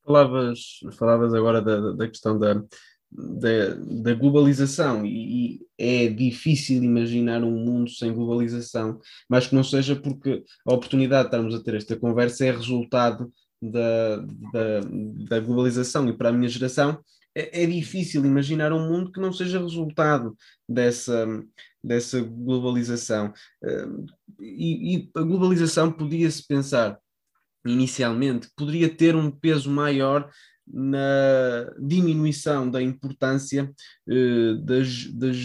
[0.06, 2.54] Falavas, falavas agora da, da questão da,
[3.12, 9.64] da, da globalização e, e, é difícil imaginar um mundo sem globalização, mas que não
[9.64, 14.80] seja porque a oportunidade de estarmos a ter esta conversa é resultado da, da,
[15.28, 17.00] da globalização e para a minha geração
[17.36, 20.36] é, é, difícil imaginar um mundo que não seja resultado
[20.68, 21.28] dessa,
[21.84, 23.34] dessa globalização.
[24.40, 26.98] E, e a globalização podia-se pensar
[27.66, 30.30] inicialmente poderia ter um peso maior
[30.68, 33.72] na diminuição da importância
[34.10, 35.38] eh, das, das,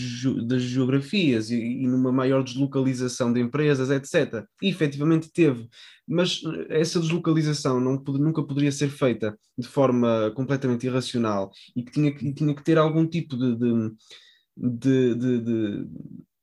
[0.46, 4.44] das, geografias e, e, numa maior deslocalização de empresas, etc.
[4.62, 5.68] E efetivamente teve,
[6.08, 12.14] mas essa deslocalização não, nunca poderia ser feita de forma completamente irracional e que tinha,
[12.14, 15.86] que, tinha que ter algum tipo de, de, de, de,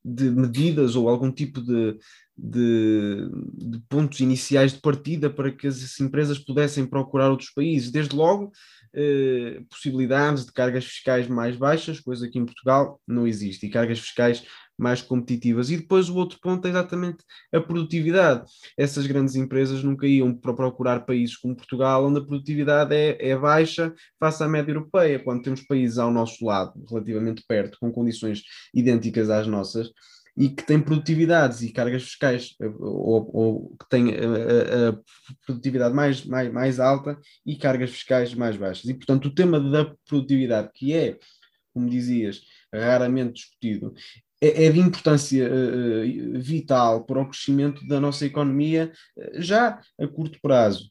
[0.04, 1.98] de medidas ou algum tipo de,
[2.38, 7.90] de, de, pontos iniciais de partida para que as empresas pudessem procurar outros países.
[7.90, 8.52] Desde logo,
[8.94, 13.98] eh, possibilidades de cargas fiscais mais baixas, coisa que em Portugal não existe, e cargas
[13.98, 14.44] fiscais
[14.78, 15.70] mais competitivas.
[15.70, 18.48] E depois o outro ponto é exatamente a produtividade.
[18.76, 23.36] Essas grandes empresas nunca iam para procurar países como Portugal, onde a produtividade é, é
[23.36, 28.42] baixa face à média europeia, quando temos países ao nosso lado, relativamente perto, com condições
[28.72, 29.90] idênticas às nossas,
[30.38, 34.98] e que têm produtividades e cargas fiscais, ou, ou que têm a, a,
[35.44, 38.88] produtividade mais, mais, mais alta e cargas fiscais mais baixas.
[38.88, 41.18] E, portanto, o tema da produtividade, que é,
[41.74, 43.92] como dizias, raramente discutido,
[44.40, 48.92] é, é de importância uh, vital para o crescimento da nossa economia
[49.34, 50.88] já a curto prazo.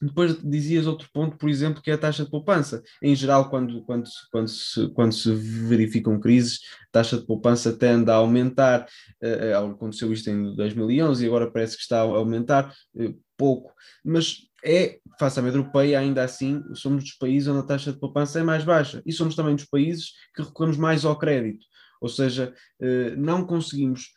[0.00, 2.82] Depois dizias outro ponto, por exemplo, que é a taxa de poupança.
[3.02, 8.10] Em geral, quando, quando, quando, se, quando se verificam crises, a taxa de poupança tende
[8.10, 8.86] a aumentar.
[9.22, 13.72] Uh, aconteceu isto em 2011 e agora parece que está a aumentar uh, pouco.
[14.04, 17.98] Mas é, face à média europeia, ainda assim, somos dos países onde a taxa de
[17.98, 19.02] poupança é mais baixa.
[19.04, 21.66] E somos também dos países que recorremos mais ao crédito.
[22.00, 24.12] Ou seja, uh, não conseguimos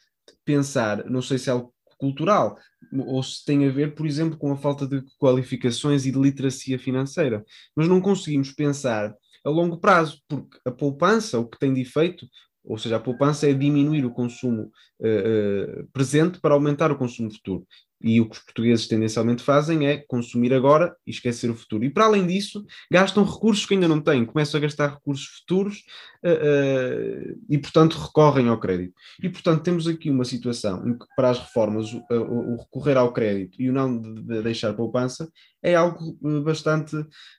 [0.46, 2.58] pensar, não sei se é algo cultural,
[3.06, 6.80] ou se tem a ver, por exemplo, com a falta de qualificações e de literacia
[6.80, 7.46] financeira.
[7.76, 9.14] Mas não conseguimos pensar
[9.46, 12.28] a longo prazo, porque a poupança, o que tem de efeito,
[12.64, 17.66] ou seja, a poupança é diminuir o consumo uh, presente para aumentar o consumo futuro.
[18.04, 21.84] E o que os portugueses tendencialmente fazem é consumir agora e esquecer o futuro.
[21.84, 25.84] E para além disso, gastam recursos que ainda não têm, começam a gastar recursos futuros
[26.26, 28.94] uh, uh, e, portanto, recorrem ao crédito.
[29.22, 32.98] E, portanto, temos aqui uma situação em que, para as reformas, o, o, o recorrer
[32.98, 35.30] ao crédito e o não de, de deixar poupança
[35.62, 36.96] é algo bastante,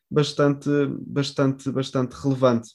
[0.09, 0.69] bastante,
[1.07, 2.71] bastante, bastante relevante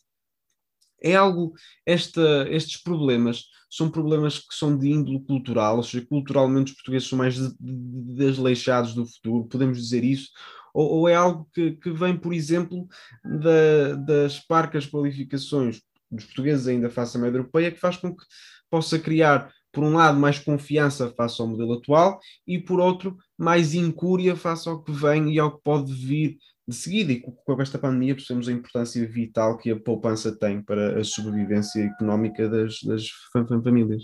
[1.01, 1.53] é algo,
[1.85, 7.09] esta, estes problemas são problemas que são de índole cultural, ou seja, culturalmente os portugueses
[7.09, 10.29] são mais desleixados do futuro, podemos dizer isso,
[10.73, 12.87] ou, ou é algo que, que, vem, por exemplo,
[13.23, 18.23] da, das parcas qualificações dos portugueses ainda face à média europeia, que faz com que
[18.69, 23.73] possa criar, por um lado, mais confiança face ao modelo atual e, por outro, mais
[23.73, 26.37] incúria face ao que vem e ao que pode vir
[26.67, 30.99] de seguida, e com esta pandemia percebemos a importância vital que a poupança tem para
[30.99, 33.07] a sobrevivência económica das, das
[33.63, 34.03] famílias.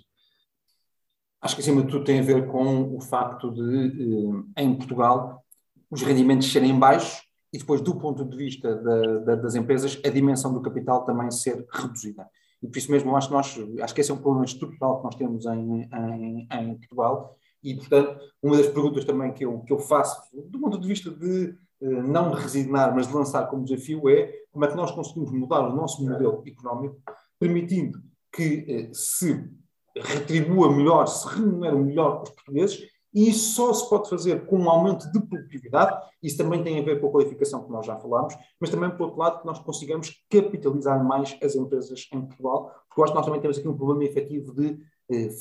[1.41, 5.43] Acho que acima de tudo tem a ver com o facto de, eh, em Portugal,
[5.91, 10.09] os rendimentos serem baixos e depois, do ponto de vista da, da, das empresas, a
[10.09, 12.27] dimensão do capital também ser reduzida.
[12.61, 15.03] E por isso mesmo acho que, nós, acho que esse é um problema estrutural que
[15.03, 17.37] nós temos em, em, em Portugal.
[17.61, 20.17] E, portanto, uma das perguntas também que eu, que eu faço,
[20.49, 24.67] do ponto de vista de não de resignar, mas lançar como desafio é como é
[24.67, 26.97] que nós conseguimos mudar o nosso modelo económico,
[27.39, 27.99] permitindo
[28.31, 29.49] que eh, se
[29.95, 34.69] retribua melhor, se remunere melhor os portugueses, e isso só se pode fazer com um
[34.69, 38.33] aumento de produtividade, isso também tem a ver com a qualificação que nós já falámos,
[38.59, 42.99] mas também, por outro lado, que nós consigamos capitalizar mais as empresas em Portugal, porque
[42.99, 44.77] eu acho que nós também temos aqui um problema efetivo de eh,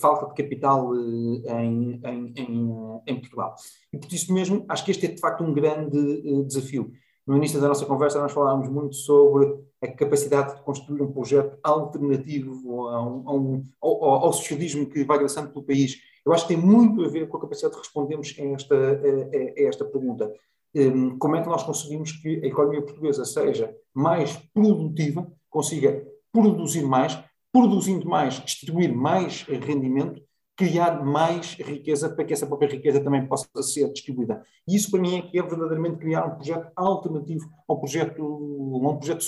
[0.00, 3.54] falta de capital eh, em, em, em, em, Portugal.
[3.92, 6.90] E por isso mesmo, acho que este é de facto um grande eh, desafio.
[7.26, 11.56] No início da nossa conversa, nós falámos muito sobre a capacidade de construir um projeto
[11.62, 13.28] alternativo ao,
[13.80, 15.98] ao, ao, socialismo que vai avançando pelo país.
[16.26, 19.60] Eu acho que tem muito a ver com a capacidade de respondermos a esta, a,
[19.60, 20.32] a esta pergunta.
[20.74, 26.82] Um, como é que nós conseguimos que a economia portuguesa seja mais produtiva, consiga produzir
[26.82, 27.22] mais,
[27.52, 30.22] produzindo mais, distribuir mais rendimento,
[30.56, 34.42] criar mais riqueza para que essa própria riqueza também possa ser distribuída.
[34.68, 38.96] E isso para mim é que é verdadeiramente criar um projeto alternativo ao projeto, um
[38.96, 39.18] projeto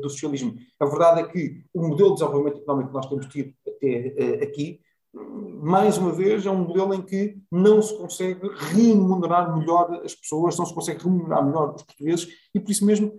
[0.00, 0.54] do socialismo.
[0.80, 4.44] A verdade é que o modelo de desenvolvimento económico que nós temos tido até uh,
[4.44, 4.80] aqui,
[5.62, 10.58] mais uma vez, é um modelo em que não se consegue remunerar melhor as pessoas,
[10.58, 13.12] não se consegue remunerar melhor os portugueses e por isso mesmo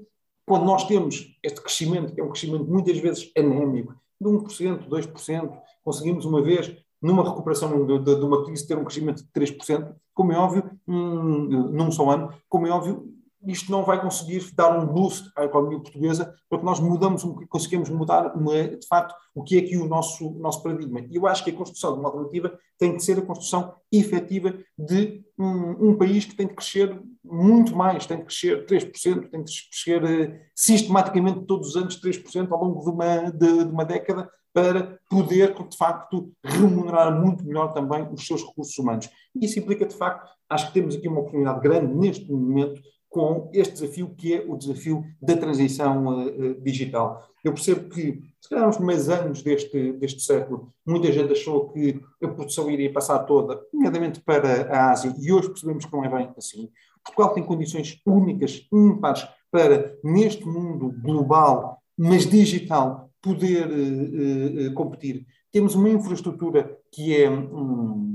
[0.48, 5.58] quando nós temos este crescimento, que é um crescimento muitas vezes anémico, de 1%, 2%,
[5.84, 9.94] conseguimos uma vez, numa recuperação de, de, de uma crise, ter um crescimento de 3%,
[10.14, 13.14] como é óbvio, num só ano, como é óbvio,
[13.48, 18.34] isto não vai conseguir dar um boost à economia portuguesa, porque nós mudamos, conseguimos mudar,
[18.36, 21.00] de facto, o que é que o nosso, nosso paradigma.
[21.02, 24.54] E eu acho que a construção de uma alternativa tem que ser a construção efetiva
[24.78, 29.44] de um, um, país que tem de crescer muito mais, tem de crescer 3%, tem
[29.44, 33.86] de crescer uh, sistematicamente todos os anos 3% ao longo de uma, de, de uma
[33.86, 39.08] década, para poder, de facto, remunerar muito melhor também os seus recursos humanos.
[39.40, 43.74] Isso implica, de facto, acho que temos aqui uma oportunidade grande neste momento com este
[43.74, 47.28] desafio que é o desafio da transição uh, digital.
[47.44, 52.02] Eu percebo que, se calhar nos primeiros anos deste, deste século, muita gente achou que
[52.22, 56.10] a produção iria passar toda, nomeadamente para a Ásia, e hoje percebemos que não é
[56.10, 56.70] bem assim.
[57.04, 65.26] Portugal tem condições únicas, ímpares, para, neste mundo global, mas digital, poder uh, uh, competir.
[65.52, 68.07] Temos uma infraestrutura que é um,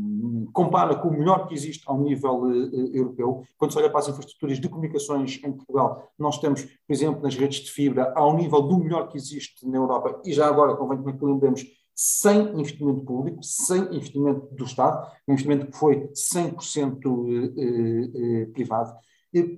[0.52, 3.42] compara com o melhor que existe ao nível uh, europeu.
[3.56, 7.34] Quando se olha para as infraestruturas de comunicações em Portugal, nós temos, por exemplo, nas
[7.34, 11.16] redes de fibra, ao nível do melhor que existe na Europa, e já agora, convém
[11.16, 18.46] que lembremos, sem investimento público, sem investimento do Estado, um investimento que foi 100% uh,
[18.48, 18.92] uh, privado.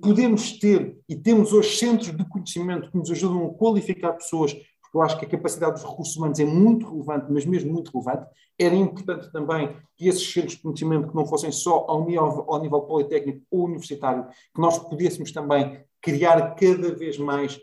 [0.01, 4.55] Podemos ter, e temos hoje centros de conhecimento que nos ajudam a qualificar pessoas
[4.95, 8.27] eu acho que a capacidade dos recursos humanos é muito relevante, mas mesmo muito relevante.
[8.57, 12.61] Era importante também que esses centros de conhecimento que não fossem só ao nível, ao
[12.61, 17.59] nível politécnico ou universitário, que nós pudéssemos também criar cada vez mais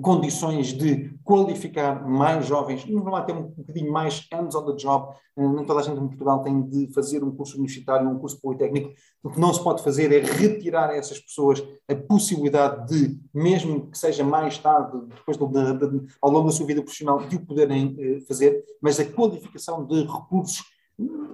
[0.00, 5.14] condições de qualificar mais jovens, normal ter um bocadinho mais hands on the job.
[5.36, 8.40] Eh, nem toda a gente em Portugal tem de fazer um curso universitário, um curso
[8.40, 8.92] politécnico.
[9.22, 13.90] O que não se pode fazer é retirar a essas pessoas a possibilidade de, mesmo
[13.90, 17.36] que seja mais tarde, depois de, de, de, ao longo da sua vida profissional, de
[17.36, 20.62] o poderem eh, fazer, mas a qualificação de recursos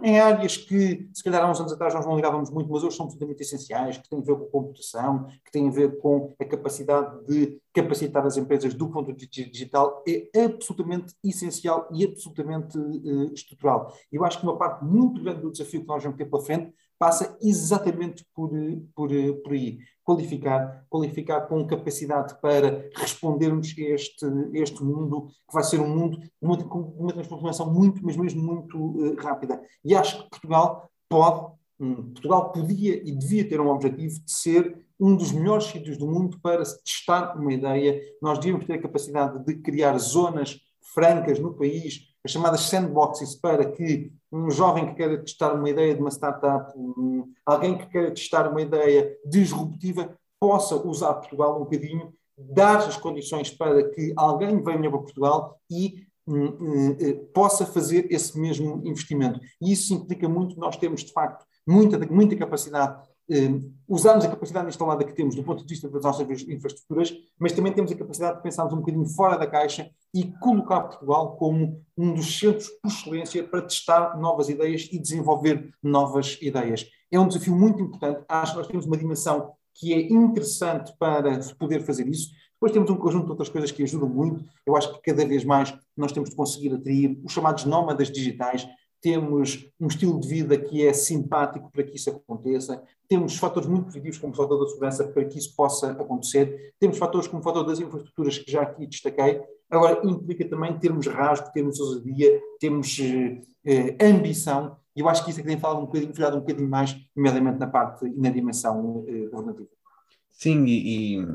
[0.02, 2.96] em áreas que, se calhar há uns anos atrás nós não ligávamos muito, mas hoje
[2.96, 6.34] são absolutamente essenciais, que têm a ver com a computação, que têm a ver com
[6.38, 12.04] a capacidade de capacitar as empresas do ponto de vista digital, é absolutamente essencial e
[12.04, 13.94] absolutamente uh, estrutural.
[14.12, 16.74] Eu acho que uma parte muito grande do desafio que nós vamos ter pela frente
[16.99, 18.51] passa exatamente por,
[18.95, 19.11] por,
[19.42, 19.78] por aí.
[20.05, 26.18] Qualificar, qualificar com capacidade para respondermos a este, este mundo, que vai ser um mundo
[26.40, 26.57] uma,
[26.99, 29.61] uma transformação muito, mas mesmo muito uh, rápida.
[29.84, 34.84] E acho que Portugal pode, um, Portugal podia e devia ter um objetivo de ser
[35.01, 38.01] um dos melhores sítios do mundo para testar uma ideia.
[38.22, 40.61] Nós devíamos ter a capacidade de criar zonas
[40.95, 45.95] francas no país, as chamadas sandboxes, para que um jovem que queira testar uma ideia
[45.95, 51.64] de uma startup, um, alguém que queira testar uma ideia disruptiva, possa usar Portugal um
[51.64, 57.64] bocadinho, dar as condições para que alguém venha para Portugal e um, um, um, possa
[57.64, 59.39] fazer esse mesmo investimento.
[59.62, 63.13] E isso implica muito nós temos, de facto, muita, muita capacidade eh,
[63.89, 67.72] usarmos a capacidade instalada que temos do ponto de vista das nossas infraestruturas, mas também
[67.72, 72.14] temos a capacidade de pensarmos um bocadinho fora da caixa e colocar Portugal como um
[72.14, 76.87] dos centros por excelência para testar novas ideias e desenvolver novas ideias.
[77.11, 78.25] É um desafio muito importante.
[78.29, 82.31] Acho que nós temos uma dimensão que é interessante para poder fazer isso.
[82.55, 84.45] Depois temos um conjunto de outras coisas que ajudam muito.
[84.64, 88.66] Eu acho que cada vez mais nós temos de conseguir atrair os chamados nómadas digitais,
[89.05, 93.84] temos um estilo de vida que é simpático para que isso aconteça, temos fatores muito
[93.84, 97.44] positivos como o fator da segurança para que isso possa acontecer, temos fatores como o
[97.44, 102.98] fator das infraestruturas que já aqui destaquei, agora implica também termos rasgo, termos ousadia, termos
[103.66, 106.40] eh, ambição, e eu acho que isso é que tem falado um bocadinho, falhado um
[106.40, 109.68] bocadinho mais, nomeadamente na parte e na dimensão eh, governativa.
[110.30, 111.26] Sim, e, e,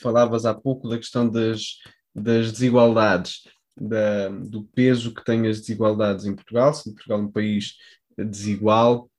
[0.00, 1.80] falavas há pouco da questão das,
[2.14, 3.42] das desigualdades
[3.76, 7.74] da, do peso que têm as desigualdades em Portugal, se Portugal é um país
[8.16, 9.10] desigual,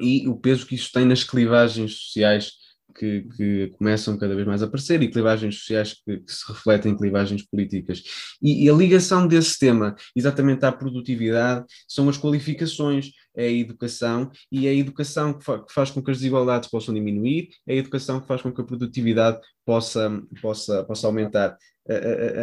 [0.00, 2.52] e o peso que isso tem nas clivagens sociais
[2.92, 6.92] que, que, começam cada vez mais a aparecer e clivagens sociais que, que se refletem
[6.92, 8.02] em clivagens políticas.
[8.40, 14.30] E, e, a ligação desse tema exatamente à produtividade são as qualificações, é a educação,
[14.50, 17.74] e é a educação que, fa, que, faz com que as desigualdades possam diminuir, é
[17.74, 21.56] a educação que faz com que a produtividade possa, possa, possa aumentar.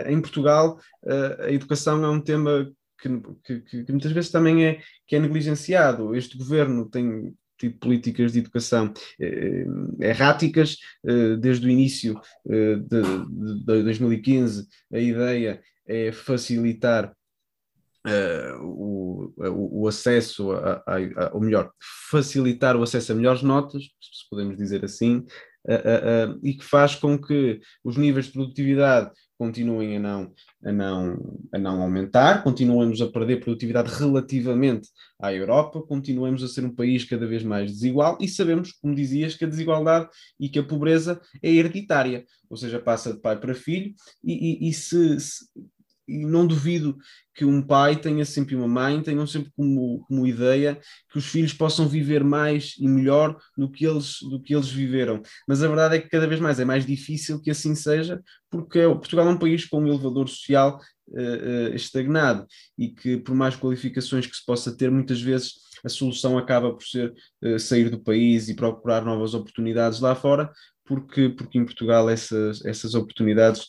[0.08, 0.78] Em Portugal,
[1.40, 2.70] a educação é um tema
[3.02, 6.16] que, que, que, muitas vezes também é, que é negligenciado.
[6.16, 9.66] Este governo tem tido políticas de educação eh,
[10.00, 14.68] erráticas eh, desde o início eh, de, de 2015.
[14.92, 17.14] A ideia é facilitar
[18.62, 19.34] o,
[19.82, 21.72] o, acesso a, a, a, ou melhor,
[22.10, 25.26] facilitar o acesso a melhores notas, se podemos dizer assim,
[26.42, 30.34] e que faz com que os níveis de produtividade continuem a não,
[30.64, 31.18] a não,
[31.54, 34.90] a não aumentar, continuemos a perder produtividade relativamente
[35.20, 39.36] à Europa, continuemos a ser um país cada vez mais desigual e sabemos, como dizias,
[39.36, 43.54] que a desigualdade e que a pobreza é hereditária, ou seja, passa de pai para
[43.54, 43.94] filho
[44.24, 45.46] e, e, e se, se
[46.10, 46.98] e não duvido
[47.34, 50.80] que um pai tenha sempre uma mãe, tenham sempre como, como ideia
[51.10, 55.22] que os filhos possam viver mais e melhor do que, eles, do que eles viveram.
[55.48, 58.80] Mas a verdade é que cada vez mais é mais difícil que assim seja, porque
[58.82, 62.46] Portugal é um país com um elevador social uh, uh, estagnado
[62.78, 65.54] e que, por mais qualificações que se possa ter, muitas vezes
[65.86, 70.52] a solução acaba por ser uh, sair do país e procurar novas oportunidades lá fora,
[70.84, 73.68] porque, porque em Portugal essas, essas oportunidades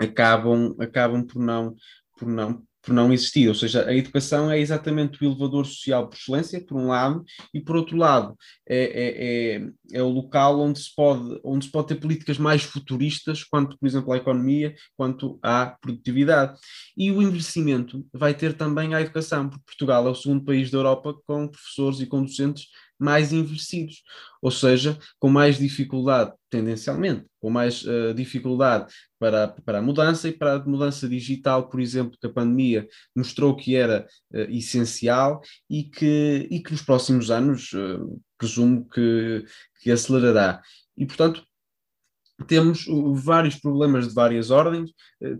[0.00, 1.74] acabam, acabam por, não,
[2.18, 3.48] por, não, por não existir.
[3.48, 7.22] Ou seja, a educação é exatamente o elevador social por excelência, por um lado,
[7.52, 8.36] e por outro lado,
[8.66, 12.62] é, é, é, é, o local onde se, pode, onde se pode ter políticas mais
[12.62, 16.58] futuristas, quanto, por exemplo, à economia, quanto à produtividade.
[16.96, 20.78] E o envelhecimento vai ter também a educação, porque Portugal é o segundo país da
[20.78, 22.66] Europa com professores e com docentes
[23.00, 24.02] mais envelhecidos,
[24.42, 30.32] ou seja, com mais dificuldade, tendencialmente, com mais uh, dificuldade para, para a mudança e
[30.32, 32.86] para a mudança digital, por exemplo, que a pandemia
[33.16, 39.44] mostrou que era uh, essencial e que, e que nos próximos anos uh, presumo que,
[39.80, 40.60] que acelerará.
[40.96, 41.42] E, portanto,
[42.46, 42.86] temos
[43.22, 44.90] vários problemas de várias ordens,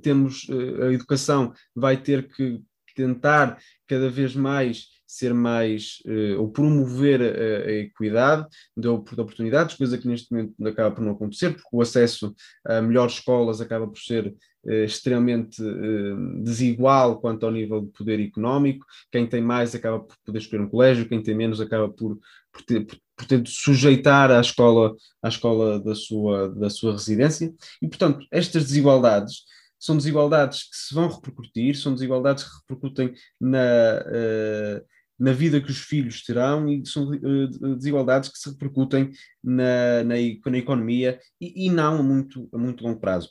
[0.02, 0.46] temos
[0.82, 2.61] a educação vai ter que
[2.94, 8.46] tentar cada vez mais ser mais, uh, ou promover a, a equidade
[8.76, 8.88] de, de,
[9.20, 12.32] oportunidades, coisa que neste momento acaba por não acontecer, porque o acesso
[12.64, 14.28] a melhores escolas acaba por ser
[14.64, 20.16] uh, extremamente uh, desigual quanto ao nível de poder económico, quem tem mais acaba por
[20.24, 22.16] poder escolher um colégio, quem tem menos acaba por,
[22.52, 27.52] por, ter, por, sujeitar à escola, à escola da, sua, da sua residência,
[27.82, 29.42] e portanto estas desigualdades
[29.76, 34.84] são desigualdades que se vão repercutir, são desigualdades que repercutem na, uh,
[35.20, 39.10] na vida que os filhos terão e são uh, desigualdades que se repercutem
[39.44, 43.28] na, na, na economia e, e, não a muito, a muito longo prazo.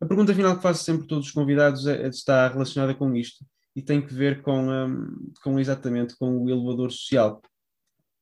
[0.00, 3.44] A pergunta final que faço sempre a todos os convidados é, está relacionada com isto
[3.76, 7.40] e tem que ver com, um, com exatamente com o elevador social.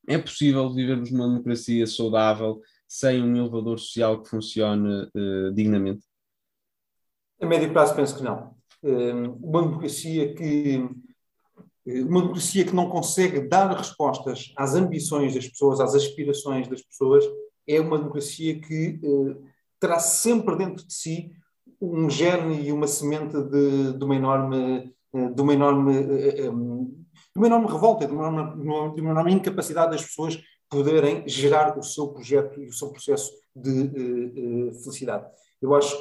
[0.07, 6.05] É possível vivermos numa democracia saudável sem um elevador social que funcione uh, dignamente?
[7.41, 8.55] A médio prazo penso que não.
[8.83, 10.87] Hum, uma democracia que
[12.03, 17.25] uma democracia que não consegue dar respostas às ambições das pessoas, às aspirações das pessoas,
[17.67, 19.37] é uma democracia que eh,
[19.81, 21.31] terá sempre dentro de si
[21.81, 26.51] um gene e uma semente de, de uma enorme, eh, de uma enorme, eh, eh,
[26.51, 31.79] de uma enorme revolta, de uma enorme, de uma enorme incapacidade das pessoas poderem gerar
[31.79, 35.27] o seu projeto e o seu processo de felicidade.
[35.63, 35.97] Eu acho,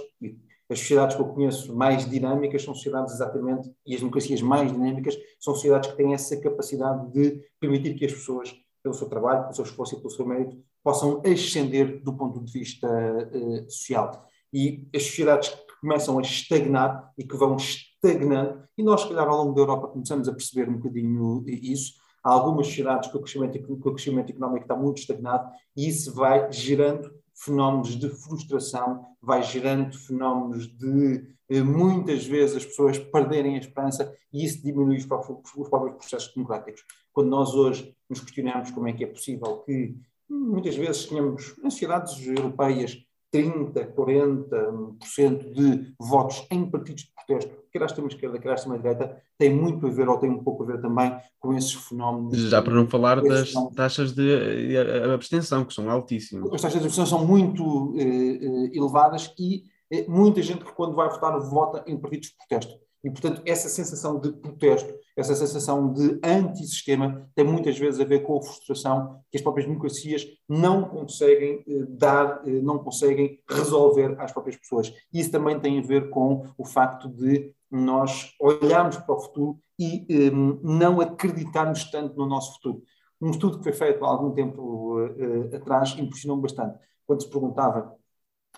[0.70, 5.15] as sociedades que eu conheço mais dinâmicas são sociedades exatamente, e as democracias mais dinâmicas
[5.39, 8.53] são sociedades que têm essa capacidade de permitir que as pessoas,
[8.84, 12.51] pelo seu trabalho, pelo seu esforço e pelo seu mérito, possam ascender do ponto de
[12.51, 14.26] vista uh, social.
[14.53, 19.28] E as sociedades que começam a estagnar e que vão estagnando, e nós, se calhar,
[19.28, 21.93] ao longo da Europa começamos a perceber um bocadinho isso,
[22.24, 26.13] há algumas sociedades que o crescimento, que o crescimento económico está muito estagnado e isso
[26.13, 33.56] vai gerando fenómenos de frustração, vai gerando fenómenos de eh, muitas vezes as pessoas perderem
[33.56, 36.84] a esperança e isso diminui os próprios, os próprios processos democráticos.
[37.14, 39.96] Quando nós hoje nos questionamos como é que é possível que
[40.30, 42.98] muitas vezes tenhamos em sociedades europeias
[43.32, 48.78] 30, 40% de votos em partidos de protesto, quer à extrema esquerda, quer à extrema
[48.78, 52.38] direita, tem muito a ver, ou tem um pouco a ver também, com esses fenómenos.
[52.38, 54.78] Já para não falar das taxas de
[55.14, 56.52] abstenção, que são altíssimas.
[56.54, 60.96] As taxas de abstenção são muito eh, eh, elevadas e eh, muita gente que, quando
[60.96, 62.87] vai votar, vota em partidos de protesto.
[63.08, 68.20] E, portanto, essa sensação de protesto, essa sensação de antissistema, tem muitas vezes a ver
[68.20, 74.20] com a frustração que as próprias democracias não conseguem eh, dar, eh, não conseguem resolver
[74.20, 74.93] às próprias pessoas.
[75.14, 80.05] Isso também tem a ver com o facto de nós olharmos para o futuro e
[80.10, 80.30] eh,
[80.62, 82.84] não acreditarmos tanto no nosso futuro.
[83.22, 86.78] Um estudo que foi feito há algum tempo uh, atrás impressionou-me bastante.
[87.05, 87.95] Quando se perguntava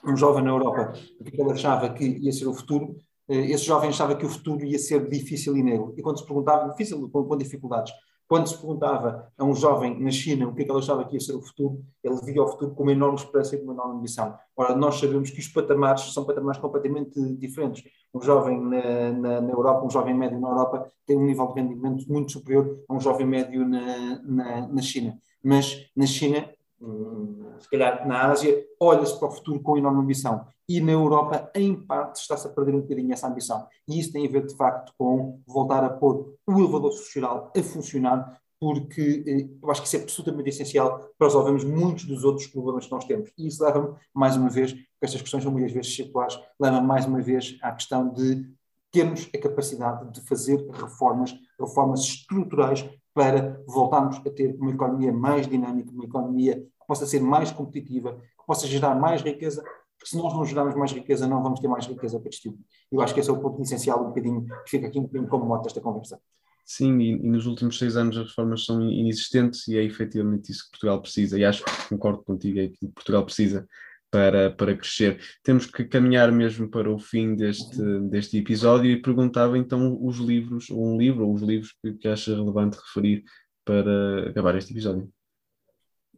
[0.03, 3.63] um jovem na Europa o que ele achava que ia ser o futuro, eh, esse
[3.65, 5.93] jovem achava que o futuro ia ser difícil e negro.
[5.97, 7.93] E quando se perguntava, difícil com, com dificuldades,
[8.29, 11.15] quando se perguntava a um jovem na China o que é que ele achava que
[11.15, 13.73] ia ser o futuro, ele via o futuro com uma enorme esperança e com uma
[13.73, 14.37] enorme ambição.
[14.55, 17.83] Ora, nós sabemos que os patamares são patamares completamente diferentes.
[18.13, 21.59] Um jovem na, na, na Europa, um jovem médio na Europa, tem um nível de
[21.59, 25.17] rendimento muito superior a um jovem médio na, na, na China.
[25.43, 26.47] Mas na China,
[26.79, 31.49] hum, Se calhar na Ásia olha-se para o futuro com enorme ambição e na Europa,
[31.55, 33.67] em parte, está-se a perder um bocadinho essa ambição.
[33.87, 37.63] E isso tem a ver, de facto, com voltar a pôr o elevador social a
[37.63, 42.45] funcionar, porque eh, eu acho que isso é absolutamente essencial para resolvermos muitos dos outros
[42.45, 43.31] problemas que nós temos.
[43.35, 47.07] E isso leva-me, mais uma vez, porque estas questões são muitas vezes circulares, leva-me mais
[47.07, 48.45] uma vez à questão de
[48.91, 55.47] termos a capacidade de fazer reformas, reformas estruturais para voltarmos a ter uma economia mais
[55.47, 59.61] dinâmica, uma economia possa ser mais competitiva, que possa gerar mais riqueza,
[59.95, 62.65] porque se nós não gerarmos mais riqueza, não vamos ter mais riqueza para distribuir.
[62.91, 65.29] Eu acho que esse é o ponto essencial, um bocadinho, que fica aqui um bocadinho
[65.29, 66.19] como moto desta conversa.
[66.65, 70.65] Sim, e, e, nos últimos seis anos as reformas são inexistentes e é efetivamente isso
[70.65, 73.67] que Portugal precisa, e acho que concordo contigo, é que Portugal precisa
[74.09, 75.21] para, para crescer.
[75.43, 77.77] Temos que caminhar mesmo para o fim deste,
[78.09, 82.07] deste episódio e perguntava então os livros, ou um livro, ou os livros que, que
[82.07, 83.23] acha relevante referir
[83.63, 85.07] para acabar este episódio.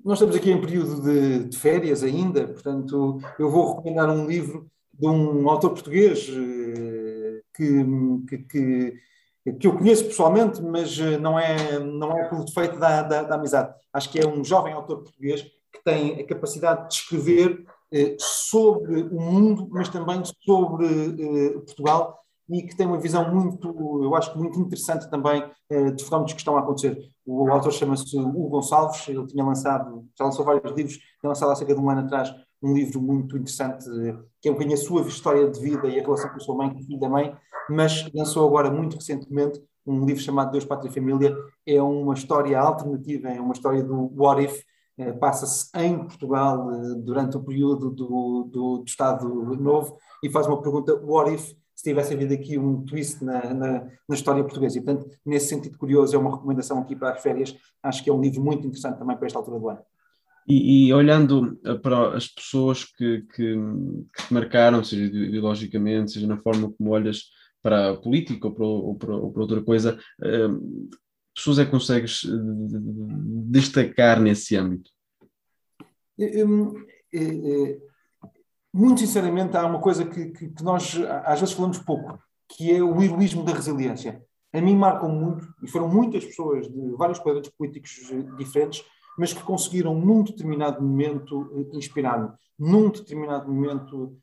[0.04, 4.68] Nós estamos aqui em período de, de férias ainda, portanto, eu vou recomendar um livro
[4.93, 7.86] de um autor português eh, que,
[8.28, 8.93] que, que
[9.60, 13.36] que eu conheço pessoalmente, mas eh, não é, não é pelo defeito da, da, da,
[13.36, 13.74] amizade.
[13.91, 19.02] Acho que é um jovem autor português que tem a capacidade de escrever eh, sobre
[19.02, 24.60] o mundo, mas também sobre Portugal e que tem uma visão muito, eu acho muito
[24.60, 26.97] interessante também eh, dos fenómenos que estão a acontecer.
[27.26, 31.56] O autor chama-se Hugo Gonçalves, ele tinha lançado, já lançou vários livros, tinha lançado há
[31.56, 33.86] cerca de um ano atrás um livro muito interessante,
[34.39, 36.56] que é um bocadinho a sua história de vida e a relação com a sua
[36.56, 37.36] mãe, com o filho da mãe,
[37.70, 41.36] mas lançou agora muito recentemente um livro chamado Deus, Pátria e Família,
[41.66, 44.62] é uma história alternativa, é uma história do What If,
[44.97, 50.45] eh, passa-se em Portugal eh, durante o período do, do, do, Estado Novo e faz
[50.45, 54.77] uma pergunta: what if se tivesse havido aqui um twist na, na, na, história portuguesa?
[54.77, 57.57] E, portanto, nesse sentido curioso, é uma recomendação aqui para as férias.
[57.82, 59.79] Acho que é um livro muito interessante também para esta altura do ano.
[60.47, 63.55] E, e olhando eh, para as pessoas que, que,
[64.15, 67.23] que te marcaram, seja ideologicamente, seja na forma como olhas
[67.63, 69.99] para a política ou para, ou para, ou para outra coisa,
[71.36, 72.21] pessoas é que consegues
[73.49, 74.89] destacar nesse âmbito?
[78.74, 82.17] Muito sinceramente, há uma coisa que, que, que, nós às vezes falamos pouco,
[82.47, 84.24] que é o heroísmo da resiliência.
[84.53, 87.91] A mim marcam muito, e foram muitas pessoas de vários quadrantes políticos
[88.38, 88.84] diferentes,
[89.17, 94.17] mas que conseguiram, num determinado momento, inspirar-me, num determinado momento,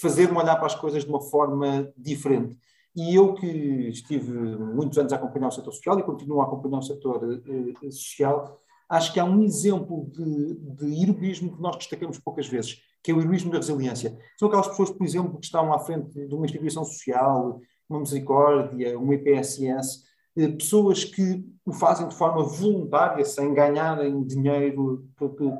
[0.00, 2.56] fazer-me olhar para as coisas de uma forma diferente.
[2.94, 6.78] E eu que estive muitos anos a acompanhar o setor social e continuo a acompanhar
[6.78, 8.58] o setor eh, social,
[8.88, 13.14] acho que há um exemplo de, de heroísmo que nós destacamos poucas vezes, que é
[13.14, 14.18] o heroísmo da resiliência.
[14.36, 18.98] São aquelas pessoas, por exemplo, que estão à frente de uma instituição social, uma misericórdia,
[18.98, 20.02] uma IPSS,
[20.36, 25.08] eh, pessoas que o fazem de forma voluntária, sem ganharem dinheiro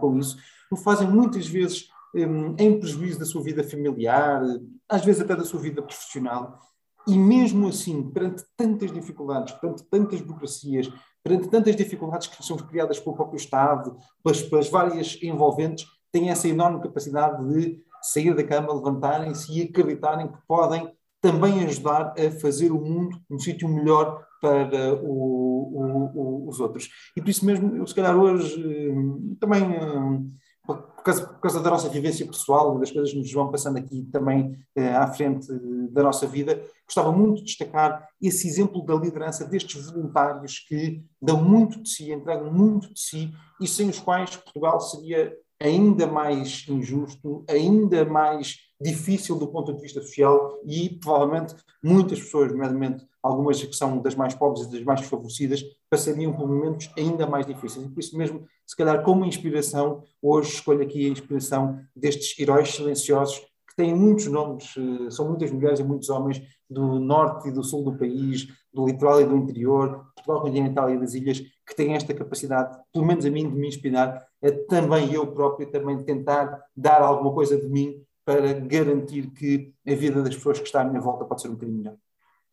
[0.00, 0.36] com isso,
[0.72, 2.26] o fazem muitas vezes eh,
[2.58, 4.42] em prejuízo da sua vida familiar,
[4.88, 6.58] às vezes até da sua vida profissional,
[7.06, 10.92] e mesmo assim, perante tantas dificuldades, perante tantas burocracias,
[11.22, 15.86] perante tantas dificuldades que são criadas pelo próprio Estado, pelas, pelas várias envolventes,
[16.16, 20.90] têm essa enorme capacidade de sair da cama, levantarem-se e acreditarem que podem
[21.20, 26.88] também ajudar a fazer o mundo um sítio melhor para o, o, o, os outros.
[27.16, 30.20] E por isso mesmo, eu se calhar hoje eh, também eh,
[30.66, 34.08] por causa, por causa, da nossa vivência pessoal, das coisas que nos vão passando aqui
[34.12, 35.48] também eh, à frente
[35.90, 41.42] da nossa vida, gostava muito de destacar esse exemplo da liderança destes voluntários que dão
[41.42, 46.64] muito de si, entregam muito de si e sem os quais Portugal seria ainda mais
[46.68, 53.62] injusto, ainda mais difícil do ponto de vista social e provavelmente muitas pessoas, nomeadamente algumas
[53.62, 57.84] que são das mais pobres e das mais desfavorecidas, passariam por momentos ainda mais difíceis.
[57.86, 62.70] E por isso mesmo, se calhar como inspiração, hoje escolho aqui a inspiração destes heróis
[62.70, 63.38] silenciosos
[63.68, 67.62] que têm muitos nomes, eh, são muitas mulheres e muitos homens do norte e do
[67.62, 71.94] sul do país, do litoral e do interior, Portugal continental e das ilhas, que têm
[71.94, 74.25] esta capacidade, pelo menos a mim, de me inspirar,
[74.68, 80.22] também eu próprio também tentar dar alguma coisa de mim para garantir que a vida
[80.22, 81.94] das pessoas que estão à minha volta pode ser um bocadinho melhor.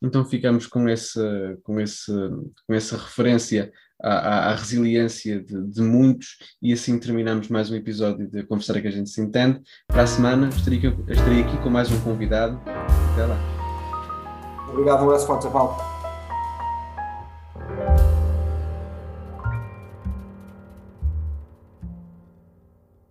[0.01, 1.19] Então ficamos com, esse,
[1.63, 2.11] com, esse,
[2.67, 8.29] com essa referência à, à resiliência de, de, muitos e assim terminamos mais um episódio
[8.29, 9.61] de Conversar que a gente se entende.
[9.87, 12.59] Para a semana estarei, estarei aqui com mais um convidado.
[13.13, 13.37] Até lá.
[14.69, 15.92] Obrigado, um abraço forte, Paulo.